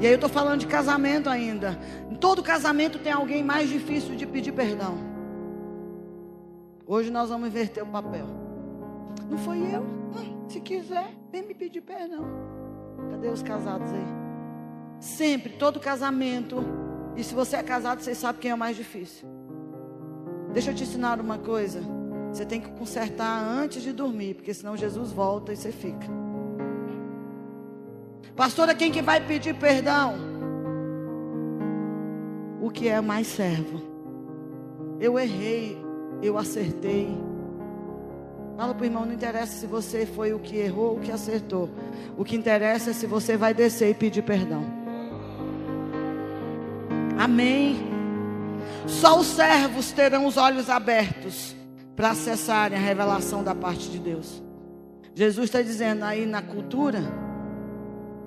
[0.00, 1.78] E aí eu estou falando de casamento ainda.
[2.10, 4.98] Em todo casamento tem alguém mais difícil de pedir perdão.
[6.86, 8.26] Hoje nós vamos inverter o papel.
[9.28, 9.82] Não foi eu?
[9.82, 12.49] Hum, se quiser, vem me pedir perdão.
[13.10, 14.06] Cadê os casados aí?
[15.00, 16.62] Sempre, todo casamento.
[17.16, 19.28] E se você é casado, você sabe quem é o mais difícil.
[20.52, 21.80] Deixa eu te ensinar uma coisa.
[22.32, 26.06] Você tem que consertar antes de dormir, porque senão Jesus volta e você fica.
[28.36, 30.14] Pastora, quem que vai pedir perdão?
[32.60, 33.80] O que é mais servo.
[35.00, 35.78] Eu errei,
[36.22, 37.29] eu acertei.
[38.56, 41.10] Fala para o irmão, não interessa se você foi o que errou ou o que
[41.10, 41.68] acertou.
[42.16, 44.64] O que interessa é se você vai descer e pedir perdão.
[47.18, 47.76] Amém.
[48.86, 51.54] Só os servos terão os olhos abertos
[51.96, 54.42] para acessarem a revelação da parte de Deus.
[55.14, 57.02] Jesus está dizendo aí na cultura,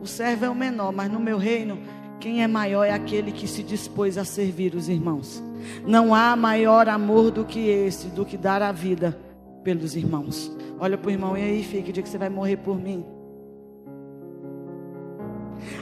[0.02, 1.80] o servo é o menor, mas no meu reino,
[2.20, 5.42] quem é maior é aquele que se dispôs a servir os irmãos.
[5.86, 9.18] Não há maior amor do que esse, do que dar a vida
[9.64, 10.52] pelos irmãos.
[10.80, 13.06] Olha para o irmão, e aí, filho, que dia que você vai morrer por mim?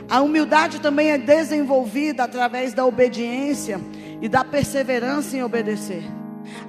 [0.09, 3.79] A humildade também é desenvolvida através da obediência
[4.21, 6.03] e da perseverança em obedecer.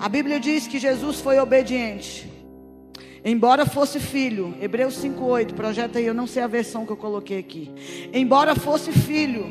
[0.01, 2.31] A Bíblia diz que Jesus foi obediente.
[3.25, 7.39] Embora fosse filho, Hebreus 5:8, projeta aí, eu não sei a versão que eu coloquei
[7.39, 7.71] aqui.
[8.13, 9.47] Embora fosse filho,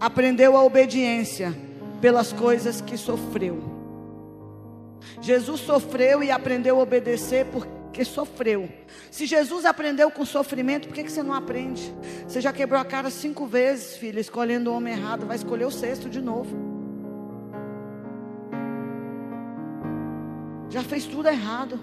[0.00, 1.54] aprendeu a obediência
[2.00, 3.73] pelas coisas que sofreu.
[5.20, 8.68] Jesus sofreu e aprendeu a obedecer porque sofreu.
[9.10, 11.94] Se Jesus aprendeu com sofrimento, por que, que você não aprende?
[12.26, 15.70] Você já quebrou a cara cinco vezes, filha, escolhendo o homem errado, vai escolher o
[15.70, 16.74] sexto de novo.
[20.68, 21.78] Já fez tudo errado.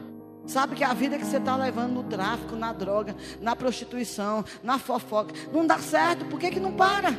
[0.46, 4.80] Sabe que a vida que você está levando no tráfico, na droga, na prostituição, na
[4.80, 7.16] fofoca, não dá certo, por que, que não para?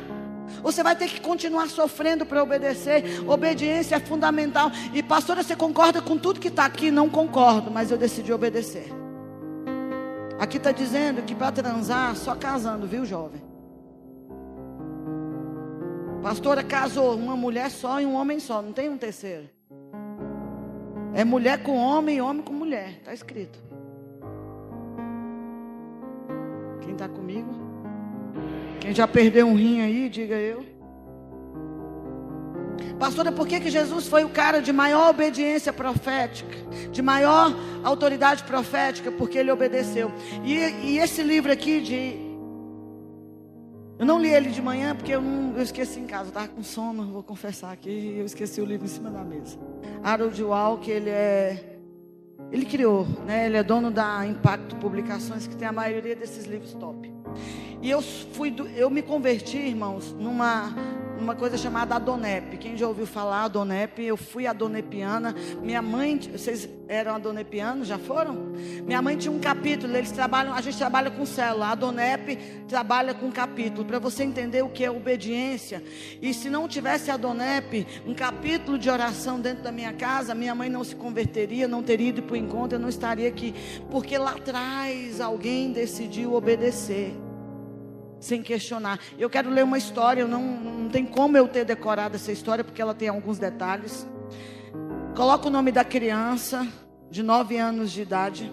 [0.61, 3.03] Você vai ter que continuar sofrendo para obedecer.
[3.27, 4.71] Obediência é fundamental.
[4.93, 6.91] E pastora, você concorda com tudo que está aqui?
[6.91, 8.87] Não concordo, mas eu decidi obedecer.
[10.39, 13.41] Aqui está dizendo que para transar, só casando, viu, jovem?
[16.21, 19.49] Pastora casou uma mulher só e um homem só, não tem um terceiro.
[21.13, 23.59] É mulher com homem e homem com mulher, está escrito.
[26.81, 27.62] Quem está comigo?
[28.83, 30.65] Quem já perdeu um rim aí, diga eu.
[32.99, 36.53] Pastora, por que, que Jesus foi o cara de maior obediência profética,
[36.91, 39.09] de maior autoridade profética?
[39.09, 40.11] Porque ele obedeceu.
[40.43, 42.17] E, e esse livro aqui de.
[43.97, 46.49] Eu não li ele de manhã porque eu, não, eu esqueci em casa, eu estava
[46.49, 49.57] com sono, vou confessar aqui, eu esqueci o livro em cima da mesa.
[50.03, 51.79] Harold Walk, ele é.
[52.51, 53.45] Ele criou, né?
[53.45, 57.13] Ele é dono da Impacto Publicações, que tem a maioria desses livros top.
[57.81, 60.73] E eu fui, eu me converti, irmãos, numa
[61.23, 62.57] uma coisa chamada Adonep.
[62.57, 64.01] Quem já ouviu falar Adonep?
[64.01, 65.33] Eu fui adonepiana.
[65.61, 67.87] Minha mãe, vocês eram adonepianos?
[67.87, 68.51] Já foram?
[68.85, 69.95] Minha mãe tinha um capítulo.
[69.95, 71.67] Eles trabalham, a gente trabalha com célula.
[71.67, 72.35] Adonep
[72.67, 73.85] trabalha com capítulo.
[73.85, 75.81] Para você entender o que é obediência.
[76.21, 80.69] E se não tivesse Adonep, um capítulo de oração dentro da minha casa, minha mãe
[80.69, 83.55] não se converteria, não teria ido para o encontro, eu não estaria aqui.
[83.89, 87.13] Porque lá atrás alguém decidiu obedecer
[88.23, 88.99] sem questionar.
[89.19, 92.81] Eu quero ler uma história, não, não tem como eu ter decorado essa história, porque
[92.81, 94.07] ela tem alguns detalhes.
[95.15, 96.65] Coloca o nome da criança,
[97.11, 98.51] de 9 anos de idade.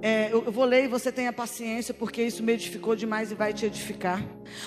[0.00, 3.34] É, eu, eu vou ler e você tenha paciência, porque isso me edificou demais e
[3.34, 4.24] vai te edificar.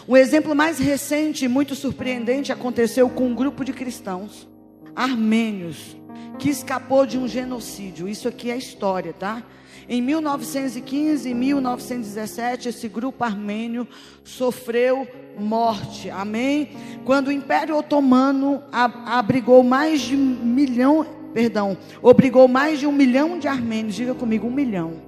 [0.07, 4.47] Um exemplo mais recente e muito surpreendente aconteceu com um grupo de cristãos
[4.93, 5.95] armênios
[6.37, 8.09] que escapou de um genocídio.
[8.09, 9.41] Isso aqui é história, tá?
[9.87, 13.87] Em 1915 e 1917, esse grupo armênio
[14.23, 16.09] sofreu morte.
[16.09, 16.69] Amém?
[17.05, 23.39] Quando o Império Otomano abrigou mais de um milhão, perdão, obrigou mais de um milhão
[23.39, 25.01] de armênios, diga comigo, um milhão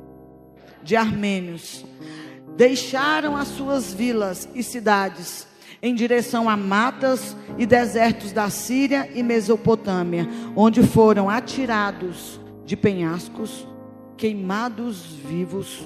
[0.82, 1.86] de armênios,
[2.58, 5.48] deixaram as suas vilas e cidades
[5.82, 13.68] em direção a matas e desertos da Síria e Mesopotâmia, onde foram atirados de penhascos
[14.24, 15.86] queimados vivos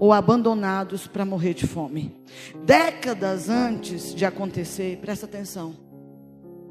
[0.00, 2.16] ou abandonados para morrer de fome.
[2.64, 5.76] Décadas antes de acontecer, presta atenção.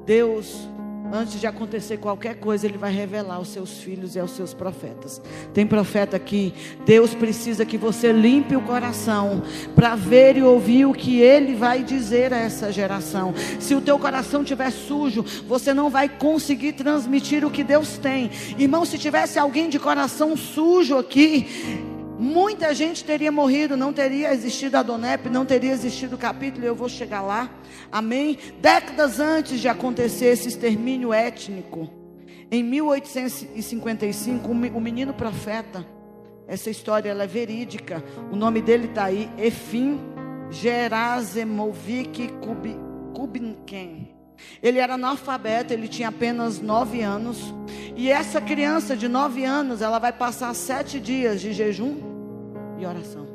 [0.04, 0.68] Deus,
[1.14, 5.22] antes de acontecer qualquer coisa, Ele vai revelar aos seus filhos e aos seus profetas.
[5.52, 6.52] Tem profeta aqui.
[6.84, 9.42] Deus precisa que você limpe o coração
[9.74, 13.32] para ver e ouvir o que Ele vai dizer a essa geração.
[13.60, 18.30] Se o teu coração estiver sujo, você não vai conseguir transmitir o que Deus tem.
[18.58, 21.93] Irmão, se tivesse alguém de coração sujo aqui,
[22.24, 26.74] Muita gente teria morrido, não teria existido a Donep, não teria existido o capítulo, eu
[26.74, 27.50] vou chegar lá.
[27.92, 28.38] Amém?
[28.62, 31.90] Décadas antes de acontecer esse extermínio étnico,
[32.50, 35.86] em 1855, o menino profeta,
[36.48, 40.00] essa história é verídica, o nome dele está aí, Efim
[40.50, 42.30] Gerasemovic
[43.12, 44.16] Kubinken.
[44.62, 47.52] Ele era analfabeto, ele tinha apenas nove anos.
[47.94, 52.13] E essa criança de nove anos, ela vai passar sete dias de jejum
[52.78, 53.34] e oração.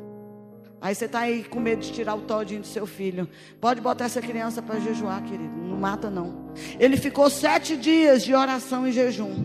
[0.80, 3.28] Aí você está aí com medo de tirar o todinho do seu filho.
[3.60, 5.54] Pode botar essa criança para jejuar, querido.
[5.54, 6.54] Não mata, não.
[6.78, 9.44] Ele ficou sete dias de oração e jejum.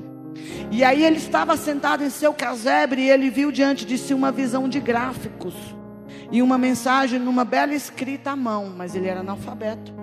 [0.72, 4.32] E aí ele estava sentado em seu casebre e ele viu diante de si uma
[4.32, 5.54] visão de gráficos.
[6.32, 8.74] E uma mensagem numa bela escrita à mão.
[8.74, 9.94] Mas ele era analfabeto.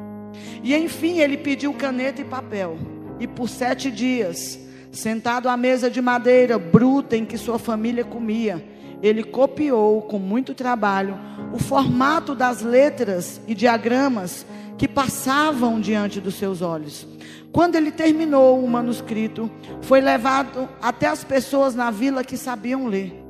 [0.63, 2.77] E enfim ele pediu caneta e papel.
[3.19, 4.59] E por sete dias,
[4.91, 8.72] sentado à mesa de madeira bruta em que sua família comia
[9.03, 11.19] ele copiou com muito trabalho
[11.53, 14.47] o formato das letras e diagramas
[14.79, 17.07] que passavam diante dos seus olhos.
[17.53, 19.51] Quando ele terminou o manuscrito,
[19.83, 23.23] foi levado até as pessoas na vila que sabiam ler.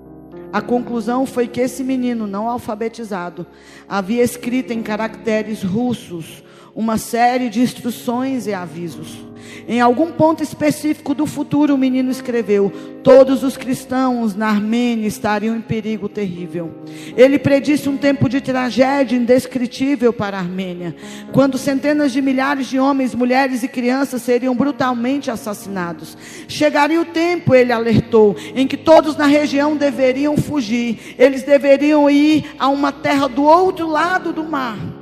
[0.52, 3.46] A conclusão foi que esse menino não alfabetizado
[3.88, 9.31] havia escrito em caracteres russos uma série de instruções e avisos.
[9.66, 15.56] Em algum ponto específico do futuro, o menino escreveu: Todos os cristãos na Armênia estariam
[15.56, 16.70] em perigo terrível.
[17.16, 20.94] Ele predisse um tempo de tragédia indescritível para a Armênia,
[21.32, 26.16] quando centenas de milhares de homens, mulheres e crianças seriam brutalmente assassinados.
[26.48, 31.14] Chegaria o tempo, ele alertou, em que todos na região deveriam fugir.
[31.18, 35.01] Eles deveriam ir a uma terra do outro lado do mar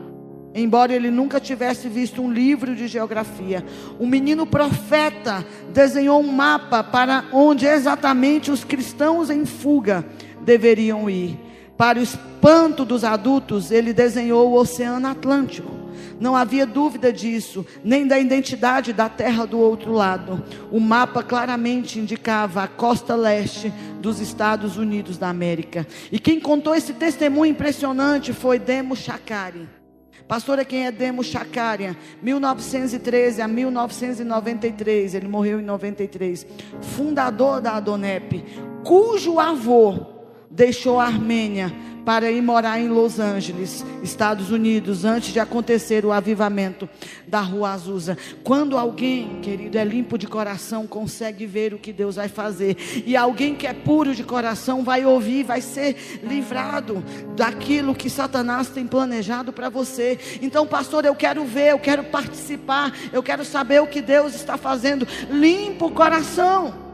[0.55, 3.65] Embora ele nunca tivesse visto um livro de geografia,
[3.99, 10.05] o menino profeta desenhou um mapa para onde exatamente os cristãos em fuga
[10.43, 11.39] deveriam ir.
[11.77, 15.81] Para o espanto dos adultos, ele desenhou o Oceano Atlântico.
[16.19, 20.43] Não havia dúvida disso, nem da identidade da terra do outro lado.
[20.71, 25.87] O mapa claramente indicava a costa leste dos Estados Unidos da América.
[26.13, 28.95] E quem contou esse testemunho impressionante foi Demo
[30.31, 30.41] Chakari.
[30.41, 36.47] Pastora, quem é Demo Chakarian, 1913 a 1993, ele morreu em 93.
[36.81, 38.45] Fundador da Adonep,
[38.85, 40.10] cujo avô
[40.61, 41.73] deixou a Armênia
[42.05, 46.87] para ir morar em Los Angeles, Estados Unidos, antes de acontecer o avivamento
[47.27, 48.19] da Rua Azusa.
[48.45, 53.17] Quando alguém, querido, é limpo de coração, consegue ver o que Deus vai fazer, e
[53.17, 57.03] alguém que é puro de coração vai ouvir, vai ser livrado
[57.35, 60.19] daquilo que Satanás tem planejado para você.
[60.43, 64.59] Então, pastor, eu quero ver, eu quero participar, eu quero saber o que Deus está
[64.59, 65.09] fazendo.
[65.31, 66.90] Limpa o coração.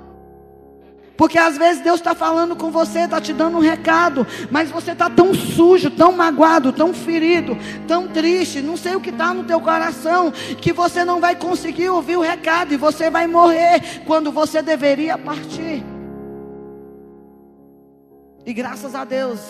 [1.17, 4.93] Porque às vezes Deus está falando com você, está te dando um recado, mas você
[4.93, 7.57] está tão sujo, tão magoado, tão ferido,
[7.89, 11.89] tão triste, não sei o que está no teu coração, que você não vai conseguir
[11.89, 15.83] ouvir o recado e você vai morrer quando você deveria partir.
[18.45, 19.41] E graças a Deus,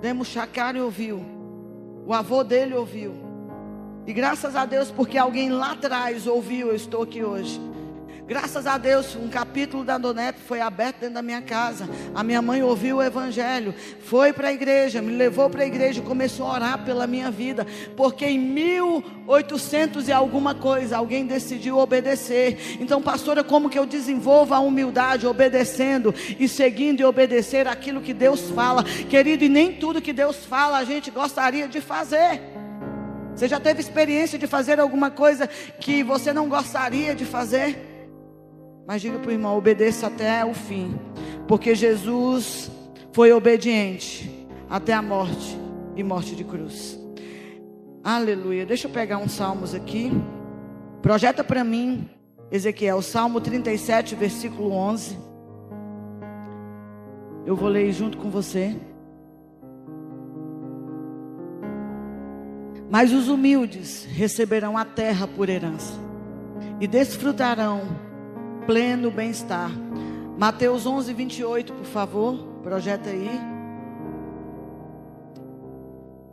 [0.00, 1.24] Demos Chacari ouviu,
[2.04, 3.14] o avô dele ouviu.
[4.04, 7.60] E graças a Deus, porque alguém lá atrás ouviu, eu estou aqui hoje.
[8.24, 11.88] Graças a Deus, um capítulo da Donep foi aberto dentro da minha casa.
[12.14, 16.00] A minha mãe ouviu o evangelho, foi para a igreja, me levou para a igreja,
[16.00, 17.66] começou a orar pela minha vida,
[17.96, 22.78] porque em 1800 e alguma coisa alguém decidiu obedecer.
[22.80, 28.14] Então, pastora, como que eu desenvolvo a humildade obedecendo e seguindo e obedecer aquilo que
[28.14, 28.84] Deus fala?
[28.84, 32.40] Querido, e nem tudo que Deus fala a gente gostaria de fazer.
[33.34, 35.48] Você já teve experiência de fazer alguma coisa
[35.80, 37.91] que você não gostaria de fazer?
[38.86, 40.98] Mas diga para o irmão: obedeça até o fim,
[41.46, 42.70] porque Jesus
[43.12, 45.56] foi obediente até a morte
[45.96, 46.98] e morte de cruz.
[48.02, 48.66] Aleluia.
[48.66, 50.10] Deixa eu pegar uns salmos aqui.
[51.00, 52.08] Projeta para mim,
[52.50, 55.18] Ezequiel, Salmo 37, versículo 11.
[57.44, 58.76] Eu vou ler junto com você.
[62.90, 65.94] Mas os humildes receberão a terra por herança
[66.80, 68.11] e desfrutarão
[68.66, 69.70] pleno bem-estar.
[70.38, 73.30] Mateus 11, 28, por favor, projeta aí.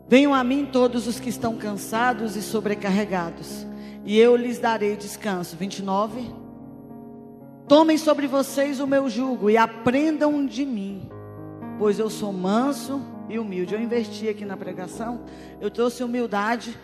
[0.08, 3.66] Venham a mim todos os que estão cansados e sobrecarregados,
[4.06, 5.56] e eu lhes darei descanso.
[5.56, 6.34] 29.
[7.68, 11.08] Tomem sobre vocês o meu jugo e aprendam de mim,
[11.78, 13.76] pois eu sou manso e humilde.
[13.76, 15.22] Eu investi aqui na pregação,
[15.62, 16.76] eu trouxe humildade,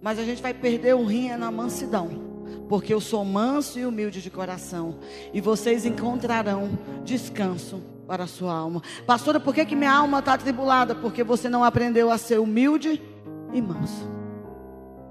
[0.00, 2.23] mas a gente vai perder o rim é na mansidão
[2.68, 4.96] porque eu sou manso e humilde de coração,
[5.32, 6.70] e vocês encontrarão
[7.04, 8.82] descanso para a sua alma.
[9.06, 10.94] Pastora, por que, que minha alma está atribulada?
[10.94, 13.02] Porque você não aprendeu a ser humilde
[13.52, 14.08] e manso.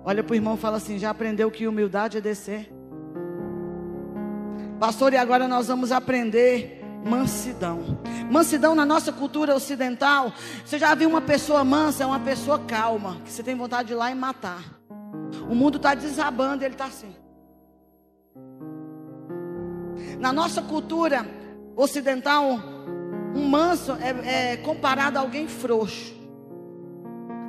[0.06, 2.72] Olha para o irmão e fala assim: já aprendeu que humildade é descer?
[4.80, 8.00] Pastor, e agora nós vamos aprender mansidão.
[8.30, 10.34] Mansidão na nossa cultura ocidental.
[10.66, 12.04] Você já viu uma pessoa mansa?
[12.04, 14.62] É uma pessoa calma, que você tem vontade de ir lá e matar.
[15.50, 17.14] O mundo está desabando e ele está assim.
[20.20, 21.26] Na nossa cultura
[21.76, 22.60] ocidental,
[23.36, 26.14] um manso é, é comparado a alguém frouxo,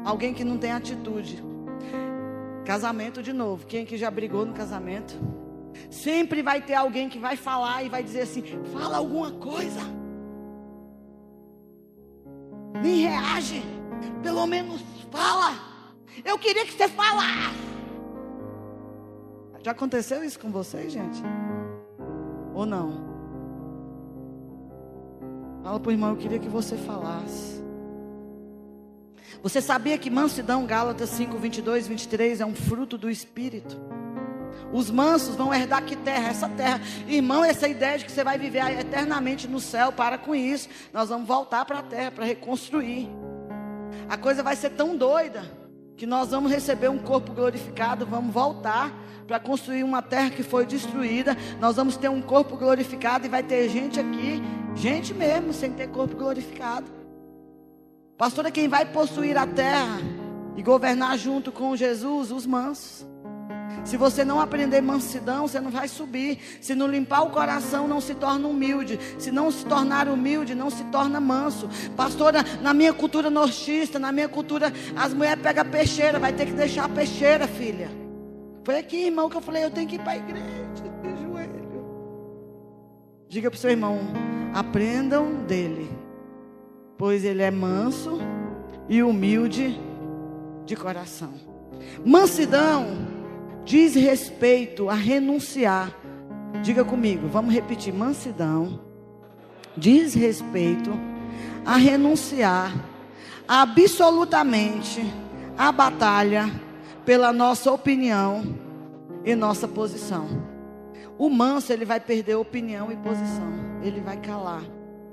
[0.05, 1.43] alguém que não tem atitude.
[2.65, 3.67] Casamento de novo.
[3.67, 5.15] Quem que já brigou no casamento?
[5.91, 8.43] Sempre vai ter alguém que vai falar e vai dizer assim:
[8.73, 9.81] fala alguma coisa.
[12.83, 13.63] Nem reage.
[14.23, 15.53] Pelo menos fala.
[16.25, 17.65] Eu queria que você falasse.
[19.63, 21.23] Já aconteceu isso com vocês, gente?
[22.55, 23.15] Ou não?
[25.63, 27.63] Fala para o irmão, eu queria que você falasse.
[29.43, 33.77] Você sabia que mansidão, Gálatas 5, 22, 23, é um fruto do Espírito?
[34.73, 36.29] Os mansos vão herdar que terra?
[36.29, 36.81] Essa terra.
[37.09, 40.69] Irmão, essa ideia de que você vai viver eternamente no céu, para com isso.
[40.93, 43.09] Nós vamos voltar para a terra, para reconstruir.
[44.09, 45.64] A coisa vai ser tão doida
[45.97, 48.93] que nós vamos receber um corpo glorificado, vamos voltar
[49.27, 51.37] para construir uma terra que foi destruída.
[51.61, 54.43] Nós vamos ter um corpo glorificado e vai ter gente aqui,
[54.75, 56.87] gente mesmo, sem ter corpo glorificado.
[58.17, 59.99] Pastor é quem vai possuir a terra
[60.57, 63.14] e governar junto com Jesus, os mansos.
[63.85, 66.39] Se você não aprender mansidão, você não vai subir.
[66.61, 68.99] Se não limpar o coração, não se torna humilde.
[69.19, 71.69] Se não se tornar humilde, não se torna manso.
[71.97, 76.53] Pastora, na minha cultura nortista, na minha cultura, as mulheres pegam peixeira, vai ter que
[76.53, 77.91] deixar a peixeira, filha.
[78.65, 80.45] Foi aqui, irmão, que eu falei, eu tenho que ir para a igreja,
[81.03, 81.65] de joelho.
[83.29, 84.01] Diga para o seu irmão,
[84.55, 85.91] aprendam dele,
[86.97, 88.19] pois ele é manso
[88.89, 89.79] e humilde
[90.65, 91.35] de coração.
[92.05, 93.14] Mansidão
[93.65, 95.93] diz respeito a renunciar.
[96.63, 98.81] Diga comigo, vamos repetir: mansidão
[99.77, 100.91] diz respeito
[101.65, 102.73] a renunciar
[103.47, 105.05] absolutamente
[105.57, 106.51] à batalha
[107.05, 108.43] pela nossa opinião
[109.25, 110.27] e nossa posição.
[111.17, 113.53] O manso, ele vai perder opinião e posição.
[113.83, 114.63] Ele vai calar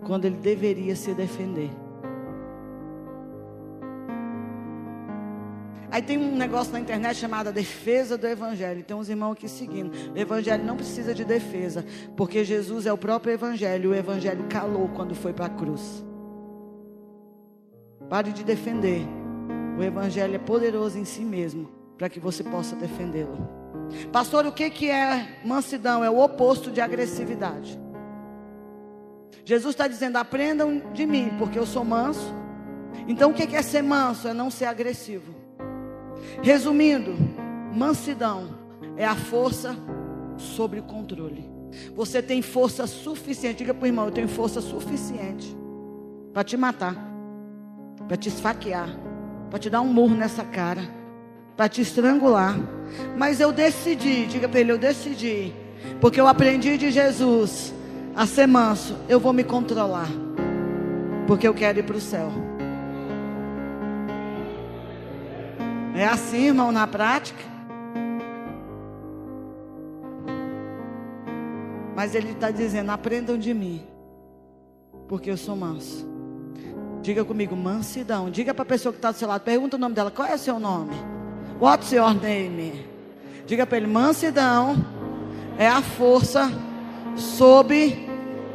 [0.06, 1.70] quando ele deveria se defender.
[5.92, 8.82] Aí tem um negócio na internet chamado defesa do evangelho.
[8.82, 9.92] Tem uns irmãos aqui seguindo.
[10.14, 11.86] O evangelho não precisa de defesa,
[12.16, 13.92] porque Jesus é o próprio evangelho.
[13.92, 16.06] O evangelho calou quando foi para a cruz.
[18.10, 19.06] Pare de defender.
[19.78, 23.50] O evangelho é poderoso em si mesmo para que você possa defendê-lo.
[24.14, 26.06] Pastor, o que que é mansidão?
[26.06, 27.78] É o oposto de agressividade.
[29.44, 32.34] Jesus está dizendo: aprendam de mim, porque eu sou manso.
[33.10, 34.30] Então, o que é ser manso?
[34.30, 35.41] É não ser agressivo.
[36.42, 37.16] Resumindo,
[37.74, 38.50] mansidão
[38.98, 39.76] é a força
[40.38, 41.50] sobre o controle.
[41.96, 43.60] Você tem força suficiente.
[43.60, 45.56] Diga para o irmão: eu tenho força suficiente
[46.34, 46.96] para te matar,
[48.08, 48.90] para te esfaquear,
[49.50, 50.82] para te dar um murro nessa cara,
[51.56, 52.56] para te estrangular.
[53.18, 55.54] Mas eu decidi, diga para ele: eu decidi,
[56.00, 57.74] porque eu aprendi de Jesus
[58.16, 58.96] a ser manso.
[59.08, 60.10] Eu vou me controlar,
[61.28, 62.51] porque eu quero ir para o céu.
[65.94, 67.44] É assim, irmão, na prática.
[71.96, 73.84] Mas ele está dizendo: aprendam de mim,
[75.08, 76.10] porque eu sou manso.
[77.02, 78.30] Diga comigo, mansidão.
[78.30, 80.36] Diga para a pessoa que está do seu lado, pergunta o nome dela: qual é
[80.36, 80.96] o seu nome?
[81.60, 82.86] What's your name?
[83.46, 84.78] Diga para ele: mansidão
[85.58, 86.50] é a força
[87.16, 88.08] sob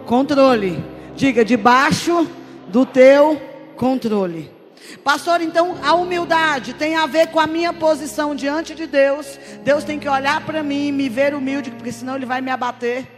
[0.06, 0.82] controle.
[1.14, 2.26] Diga, debaixo
[2.68, 3.40] do teu
[3.76, 4.55] controle.
[5.02, 9.38] Pastor, então a humildade tem a ver com a minha posição diante de Deus.
[9.64, 12.50] Deus tem que olhar para mim e me ver humilde, porque senão Ele vai me
[12.50, 13.16] abater.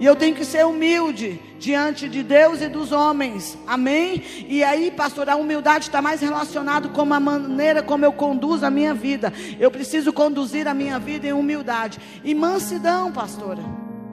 [0.00, 3.58] E eu tenho que ser humilde diante de Deus e dos homens.
[3.66, 4.24] Amém?
[4.48, 8.70] E aí, pastor, a humildade está mais relacionado com a maneira como eu conduzo a
[8.70, 9.30] minha vida.
[9.58, 12.00] Eu preciso conduzir a minha vida em humildade.
[12.24, 13.62] E mansidão, pastora.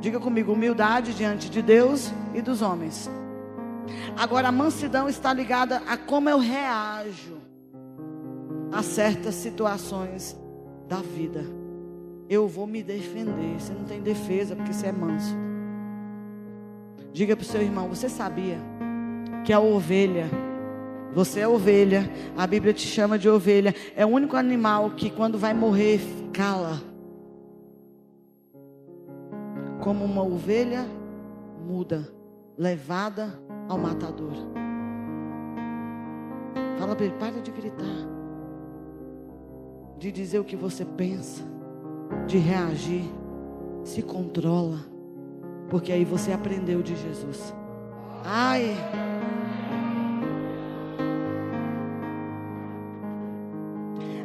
[0.01, 3.09] Diga comigo, humildade diante de Deus e dos homens.
[4.17, 7.38] Agora, a mansidão está ligada a como eu reajo
[8.71, 10.38] a certas situações
[10.88, 11.43] da vida.
[12.29, 13.59] Eu vou me defender.
[13.59, 15.35] Você não tem defesa porque você é manso.
[17.13, 18.57] Diga para o seu irmão: Você sabia
[19.43, 20.29] que a ovelha,
[21.13, 25.38] você é ovelha, a Bíblia te chama de ovelha, é o único animal que quando
[25.38, 26.01] vai morrer
[26.33, 26.81] cala.
[29.79, 30.85] Como uma ovelha
[31.65, 32.11] muda,
[32.57, 34.34] levada ao matador.
[36.80, 38.07] Fala para ele: para de gritar,
[39.97, 41.43] de dizer o que você pensa,
[42.28, 43.03] de reagir.
[43.84, 44.80] Se controla.
[45.70, 47.53] Porque aí você aprendeu de Jesus.
[48.24, 48.76] Ai.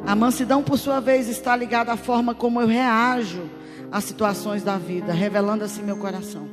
[0.05, 3.49] A mansidão, por sua vez, está ligada à forma como eu reajo
[3.89, 6.47] às situações da vida, revelando assim meu coração.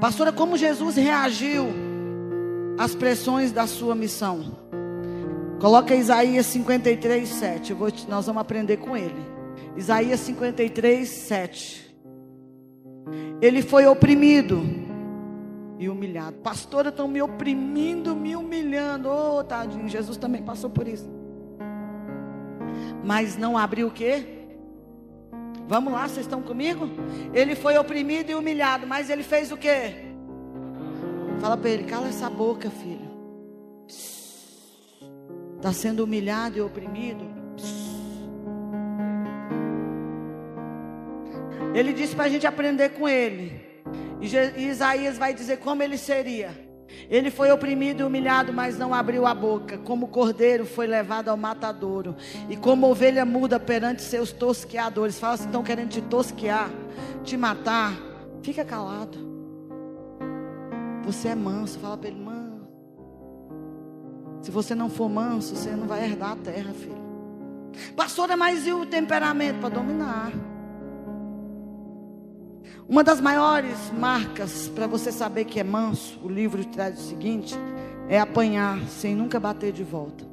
[0.00, 1.85] Pastora, como Jesus reagiu
[2.78, 4.56] às pressões da sua missão?
[5.60, 7.72] Coloca Isaías 53, 7.
[7.72, 9.24] Vou, nós vamos aprender com ele.
[9.76, 11.96] Isaías 53, 7.
[13.40, 14.62] Ele foi oprimido
[15.78, 16.36] e humilhado.
[16.38, 19.08] Pastora, estão me oprimindo, me humilhando.
[19.10, 21.08] Oh, tadinho, Jesus também passou por isso.
[23.04, 24.24] Mas não abriu o quê?
[25.68, 26.88] Vamos lá, vocês estão comigo?
[27.34, 30.05] Ele foi oprimido e humilhado, mas ele fez o quê?
[31.40, 33.16] Fala para ele, cala essa boca, filho.
[35.56, 37.24] Está sendo humilhado e oprimido.
[41.74, 43.60] Ele disse para a gente aprender com ele.
[44.20, 46.66] E Isaías vai dizer como ele seria.
[47.10, 49.76] Ele foi oprimido e humilhado, mas não abriu a boca.
[49.78, 52.16] Como cordeiro foi levado ao matadouro.
[52.48, 55.18] E como ovelha muda perante seus tosqueadores.
[55.18, 56.70] Fala assim: estão querendo te tosquear,
[57.22, 57.92] te matar.
[58.42, 59.35] Fica calado.
[61.06, 61.78] Você é manso.
[61.78, 62.66] Fala para ele, manso.
[64.42, 67.06] Se você não for manso, você não vai herdar a terra, filho.
[67.94, 69.60] Pastora, mas e o temperamento?
[69.60, 70.32] Para dominar.
[72.88, 77.54] Uma das maiores marcas para você saber que é manso, o livro traz o seguinte:
[78.08, 80.24] é apanhar sem nunca bater de volta.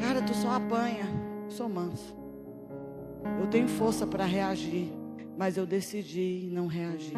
[0.00, 1.06] Cara, tu só apanha,
[1.48, 2.15] sou manso.
[3.40, 4.92] Eu tenho força para reagir,
[5.36, 7.16] mas eu decidi não reagir,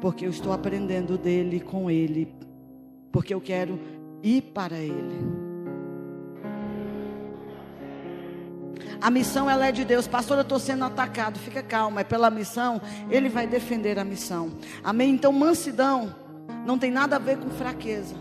[0.00, 2.32] porque eu estou aprendendo dele com ele,
[3.10, 3.78] porque eu quero
[4.22, 5.46] ir para ele.
[9.00, 10.06] A missão ela é de Deus.
[10.06, 11.38] Pastor, eu estou sendo atacado.
[11.38, 12.80] Fica calma, é pela missão.
[13.10, 14.52] Ele vai defender a missão.
[14.82, 15.10] Amém?
[15.10, 16.14] Então, mansidão
[16.64, 18.14] não tem nada a ver com fraqueza.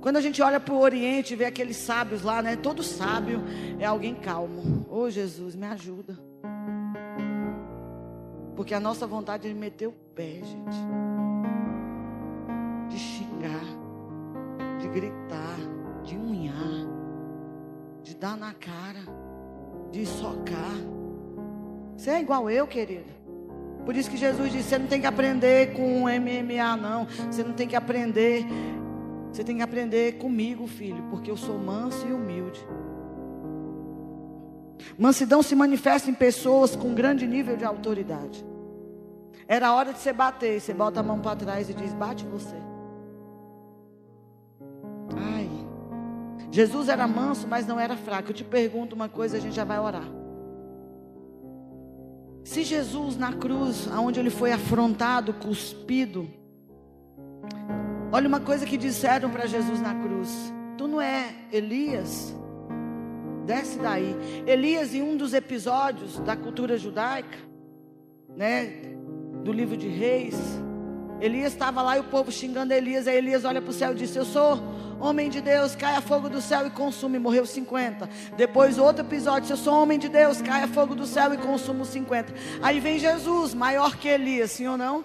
[0.00, 2.56] Quando a gente olha para o Oriente e vê aqueles sábios lá, né?
[2.56, 3.42] Todo sábio
[3.78, 4.86] é alguém calmo.
[4.88, 6.31] Ô oh, Jesus, me ajuda.
[8.56, 10.76] Porque a nossa vontade é meter o pé, gente.
[12.88, 13.64] De xingar,
[14.78, 15.58] de gritar,
[16.04, 16.86] de unhar,
[18.02, 19.22] de dar na cara
[19.92, 20.76] de socar.
[21.96, 23.12] Você é igual eu, querido.
[23.84, 27.06] Por isso que Jesus disse: você não tem que aprender com MMA, não.
[27.30, 28.44] Você não tem que aprender.
[29.30, 32.66] Você tem que aprender comigo, filho, porque eu sou manso e humilde.
[34.98, 38.44] Mansidão se manifesta em pessoas com grande nível de autoridade.
[39.46, 42.56] Era hora de você bater, você bota a mão para trás e diz: bate você.
[45.16, 45.48] Ai.
[46.50, 48.30] Jesus era manso, mas não era fraco.
[48.30, 50.08] Eu te pergunto uma coisa, a gente já vai orar.
[52.44, 56.28] Se Jesus na cruz, aonde ele foi afrontado, cuspido,
[58.10, 62.34] olha uma coisa que disseram para Jesus na cruz: Tu não é Elias?
[63.44, 64.16] Desce daí.
[64.46, 67.38] Elias, em um dos episódios da cultura judaica,
[68.36, 68.94] né,
[69.42, 70.36] do livro de Reis,
[71.20, 73.06] Elias estava lá e o povo xingando Elias.
[73.06, 74.60] Aí Elias olha para o céu e disse: Eu sou
[75.00, 77.16] homem de Deus, caia fogo do céu e consuma.
[77.16, 78.08] E morreu 50.
[78.36, 82.34] Depois, outro episódio: eu sou homem de Deus, caia fogo do céu e consuma 50.
[82.60, 85.04] Aí vem Jesus, maior que Elias, sim ou não?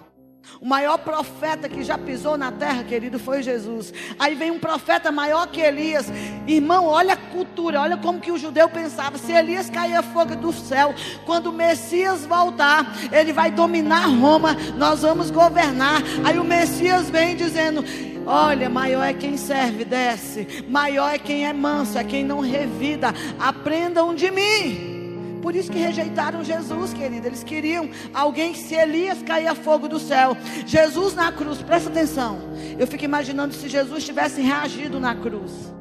[0.60, 3.92] O maior profeta que já pisou na terra, querido, foi Jesus.
[4.18, 6.06] Aí vem um profeta maior que Elias.
[6.46, 9.18] Irmão, olha a cultura, olha como que o judeu pensava.
[9.18, 10.94] Se Elias cair fogo do céu,
[11.24, 16.02] quando o Messias voltar, ele vai dominar Roma, nós vamos governar.
[16.24, 17.84] Aí o Messias vem dizendo:
[18.26, 20.64] Olha, maior é quem serve, desce.
[20.68, 23.14] Maior é quem é manso, é quem não revida.
[23.38, 24.97] Aprendam de mim.
[25.42, 27.26] Por isso que rejeitaram Jesus, querido.
[27.26, 30.36] Eles queriam alguém que se Elias caía fogo do céu.
[30.66, 32.38] Jesus na cruz, presta atenção.
[32.78, 35.72] Eu fico imaginando se Jesus tivesse reagido na cruz.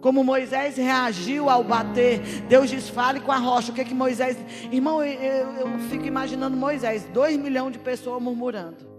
[0.00, 2.20] Como Moisés reagiu ao bater.
[2.48, 3.72] Deus diz: fale com a rocha.
[3.72, 4.36] O que é que Moisés.
[4.70, 8.96] Irmão, eu, eu, fico imaginando Moisés, dois milhões de pessoas murmurando.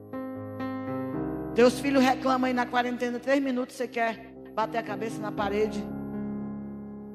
[1.55, 5.83] Teus filhos reclamam aí na quarentena, três minutos você quer bater a cabeça na parede.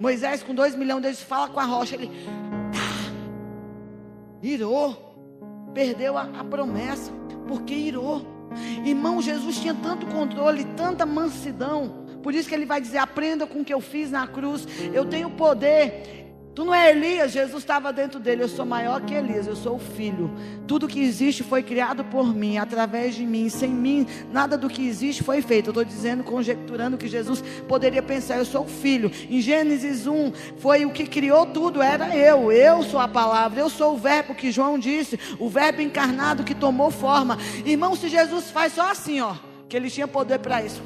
[0.01, 1.95] Moisés, com dois milhões deles, fala com a rocha.
[1.95, 2.09] Ele
[2.73, 3.13] tá,
[4.43, 7.13] irou, perdeu a, a promessa,
[7.47, 8.27] porque irou.
[8.85, 12.03] Irmão, Jesus tinha tanto controle, tanta mansidão.
[12.23, 14.67] Por isso que ele vai dizer: aprenda com o que eu fiz na cruz.
[14.93, 16.22] Eu tenho poder.
[16.55, 18.43] Tu não é Elias, Jesus estava dentro dele.
[18.43, 20.31] Eu sou maior que Elias, eu sou o filho.
[20.67, 23.49] Tudo que existe foi criado por mim, através de mim.
[23.49, 25.69] Sem mim, nada do que existe foi feito.
[25.69, 29.11] Eu estou dizendo, conjecturando que Jesus poderia pensar: eu sou o filho.
[29.31, 32.53] Em Gênesis 1, foi o que criou tudo, era eu.
[32.53, 36.55] Eu sou a palavra, eu sou o verbo que João disse, o verbo encarnado que
[36.55, 37.39] tomou forma.
[37.65, 39.35] Irmão, se Jesus faz só assim, ó,
[39.71, 40.83] que ele tinha poder para isso.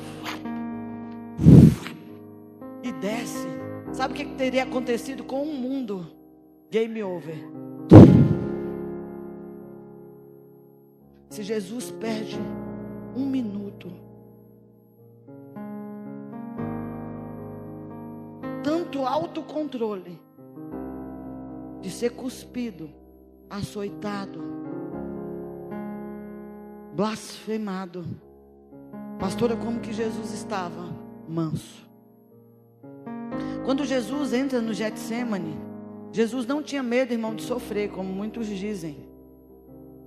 [2.85, 3.56] E desce
[3.93, 6.07] Sabe o que teria acontecido com o mundo?
[6.71, 7.37] Game over.
[11.31, 12.39] Se Jesus perde
[13.17, 13.91] um minuto,
[18.63, 20.19] tanto autocontrole
[21.81, 22.91] de ser cuspido,
[23.49, 24.43] açoitado,
[26.95, 28.05] blasfemado.
[29.19, 30.85] Pastora, como que Jesus estava?
[31.29, 31.86] Manso.
[33.67, 35.59] Quando Jesus entra no Getsemane,
[36.13, 39.09] Jesus não tinha medo, irmão, de sofrer, como muitos dizem.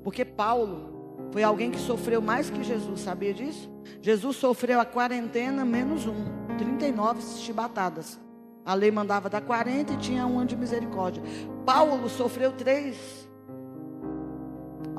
[0.02, 3.70] Porque Paulo foi alguém que sofreu mais que Jesus, sabia disso?
[4.02, 6.24] Jesus sofreu a quarentena menos um,
[6.58, 8.18] 39 chibatadas.
[8.66, 11.22] A lei mandava dar 40 e tinha um ano de misericórdia.
[11.66, 13.29] Paulo sofreu três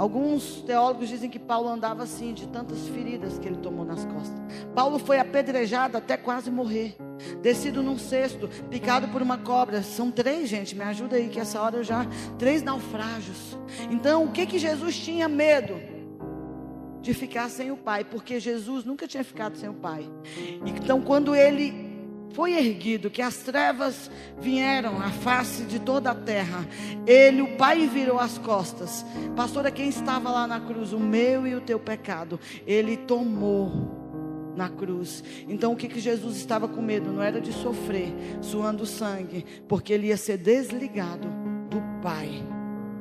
[0.00, 4.40] Alguns teólogos dizem que Paulo andava assim, de tantas feridas que ele tomou nas costas.
[4.74, 6.96] Paulo foi apedrejado até quase morrer.
[7.42, 9.82] Descido num cesto, picado por uma cobra.
[9.82, 12.06] São três, gente, me ajuda aí, que essa hora eu já.
[12.38, 13.58] Três naufrágios.
[13.90, 15.78] Então, o que que Jesus tinha medo?
[17.02, 20.10] De ficar sem o Pai, porque Jesus nunca tinha ficado sem o Pai.
[20.64, 21.89] Então, quando ele
[22.32, 26.66] foi erguido, que as trevas vieram à face de toda a terra.
[27.06, 29.04] Ele, o Pai, virou as costas.
[29.36, 30.92] Pastora, quem estava lá na cruz?
[30.92, 32.38] O meu e o teu pecado.
[32.66, 34.00] Ele tomou
[34.56, 35.24] na cruz.
[35.48, 37.12] Então o que, que Jesus estava com medo?
[37.12, 41.28] Não era de sofrer, suando sangue, porque ele ia ser desligado
[41.70, 42.42] do Pai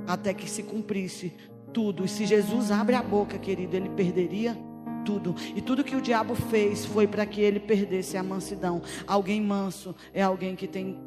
[0.07, 1.33] até que se cumprisse
[1.73, 2.03] tudo.
[2.03, 4.57] E se Jesus abre a boca, querido, ele perderia
[5.05, 5.35] tudo.
[5.55, 8.81] E tudo que o diabo fez foi para que ele perdesse a mansidão.
[9.07, 10.97] Alguém manso é alguém que tem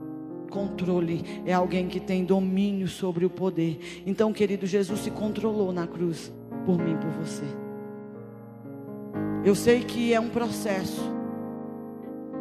[0.51, 4.03] controle, é alguém que tem domínio sobre o poder.
[4.07, 6.33] Então, querido, Jesus se controlou na cruz
[6.67, 7.45] por mim, por você.
[9.45, 11.01] Eu sei que é um processo.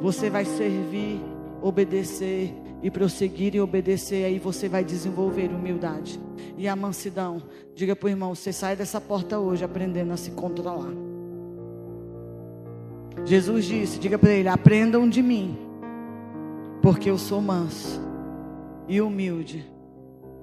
[0.02, 1.22] Você vai servir,
[1.62, 6.20] obedecer e prosseguir e obedecer, aí você vai desenvolver humildade
[6.58, 7.42] e a mansidão.
[7.76, 11.11] Diga para o irmão: você sai dessa porta hoje aprendendo a se controlar.
[13.26, 15.58] Jesus disse: diga para ele: aprendam de mim,
[16.82, 18.02] porque eu sou manso
[18.88, 19.66] e humilde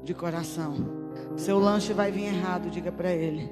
[0.05, 0.77] de coração.
[1.37, 3.51] Seu lanche vai vir errado, diga para ele.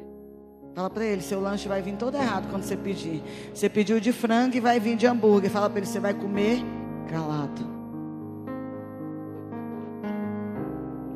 [0.75, 3.23] Fala para ele, seu lanche vai vir todo errado quando você pedir.
[3.55, 5.51] Você pediu de frango e vai vir de hambúrguer.
[5.51, 6.63] Fala para ele, você vai comer
[7.09, 7.63] calado.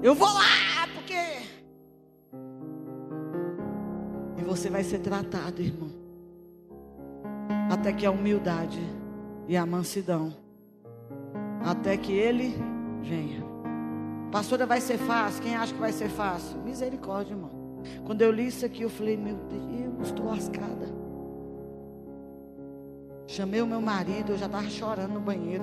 [0.02, 1.14] Eu vou lá, porque.
[4.38, 5.99] E você vai ser tratado, irmão.
[7.70, 8.80] Até que a humildade
[9.46, 10.34] e a mansidão.
[11.64, 12.56] Até que ele
[13.00, 13.44] venha.
[14.32, 15.40] Pastora, vai ser fácil?
[15.40, 16.58] Quem acha que vai ser fácil?
[16.62, 17.50] Misericórdia, irmão.
[18.04, 20.88] Quando eu li isso aqui, eu falei, meu Deus, estou lascada.
[23.26, 25.62] Chamei o meu marido, eu já estava chorando no banheiro.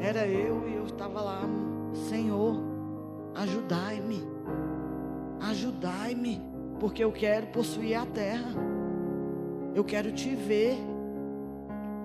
[0.00, 1.42] Era eu e eu estava lá,
[2.08, 2.56] Senhor,
[3.34, 4.22] ajudai-me.
[5.40, 6.40] Ajudai-me,
[6.80, 8.81] porque eu quero possuir a terra.
[9.74, 10.76] Eu quero te ver.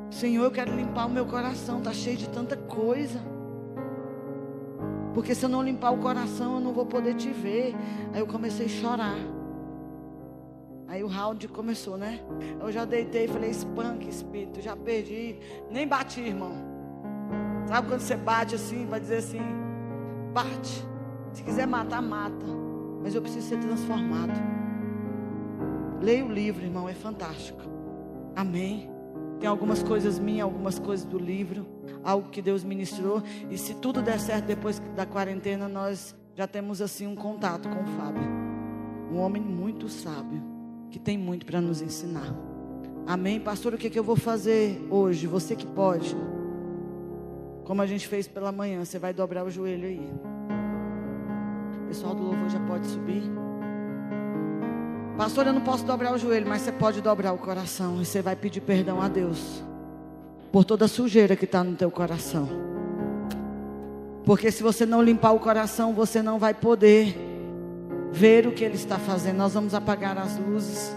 [0.09, 3.19] Senhor, eu quero limpar o meu coração, está cheio de tanta coisa.
[5.13, 7.75] Porque se eu não limpar o coração, eu não vou poder te ver.
[8.13, 9.17] Aí eu comecei a chorar.
[10.87, 12.21] Aí o round começou, né?
[12.59, 15.37] Eu já deitei e falei: espanque, espírito, já perdi.
[15.69, 16.53] Nem bati, irmão.
[17.67, 19.41] Sabe quando você bate assim, vai dizer assim:
[20.33, 20.85] bate.
[21.33, 22.45] Se quiser matar, mata.
[23.03, 24.56] Mas eu preciso ser transformado.
[26.01, 27.61] Leia o livro, irmão, é fantástico.
[28.35, 28.89] Amém.
[29.39, 31.65] Tem algumas coisas minhas, algumas coisas do livro,
[32.03, 33.21] algo que Deus ministrou.
[33.49, 37.81] E se tudo der certo depois da quarentena, nós já temos assim um contato com
[37.81, 38.23] o Fábio.
[39.11, 40.41] Um homem muito sábio,
[40.89, 42.33] que tem muito para nos ensinar.
[43.07, 43.39] Amém.
[43.39, 45.27] Pastor, o que, que eu vou fazer hoje?
[45.27, 46.15] Você que pode.
[47.63, 50.11] Como a gente fez pela manhã, você vai dobrar o joelho aí.
[51.83, 53.23] O pessoal do louvor já pode subir.
[55.17, 58.21] Pastor, eu não posso dobrar o joelho, mas você pode dobrar o coração e você
[58.21, 59.63] vai pedir perdão a Deus
[60.51, 62.47] por toda a sujeira que está no teu coração.
[64.23, 67.17] Porque se você não limpar o coração, você não vai poder
[68.11, 69.37] ver o que Ele está fazendo.
[69.37, 70.95] Nós vamos apagar as luzes.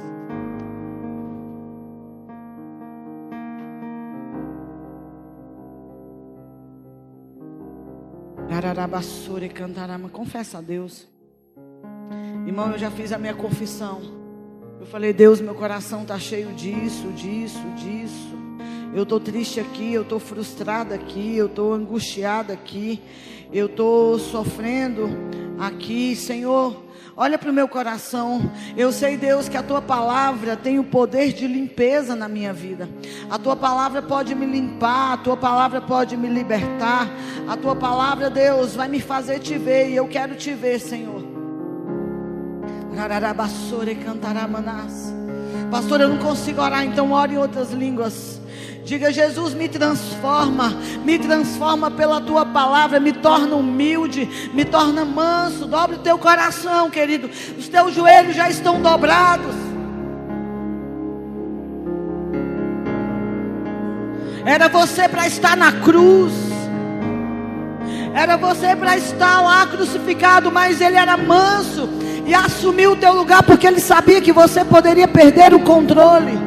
[8.51, 10.11] Ararabassura e cantarama.
[10.11, 11.09] Confessa a Deus.
[12.47, 14.01] Irmão, eu já fiz a minha confissão.
[14.81, 18.39] Eu falei, Deus, meu coração está cheio disso, disso, disso.
[18.93, 23.01] Eu estou triste aqui, eu estou frustrada aqui, eu estou angustiada aqui,
[23.53, 25.09] eu estou sofrendo
[25.59, 26.85] aqui, Senhor.
[27.17, 28.51] Olha para o meu coração.
[28.77, 32.89] Eu sei, Deus, que a tua palavra tem o poder de limpeza na minha vida.
[33.31, 37.09] A tua palavra pode me limpar, a tua palavra pode me libertar.
[37.47, 41.30] A tua palavra, Deus, vai me fazer te ver e eu quero te ver, Senhor.
[45.71, 48.41] Pastor, eu não consigo orar, então ore em outras línguas.
[48.85, 50.75] Diga, Jesus, me transforma,
[51.05, 55.67] me transforma pela tua palavra, me torna humilde, me torna manso.
[55.67, 57.31] Dobre o teu coração, querido.
[57.57, 59.55] Os teus joelhos já estão dobrados.
[64.45, 66.33] Era você para estar na cruz.
[68.13, 71.89] Era você para estar lá crucificado, mas ele era manso
[72.31, 76.39] e assumiu o teu lugar porque ele sabia que você poderia perder o controle.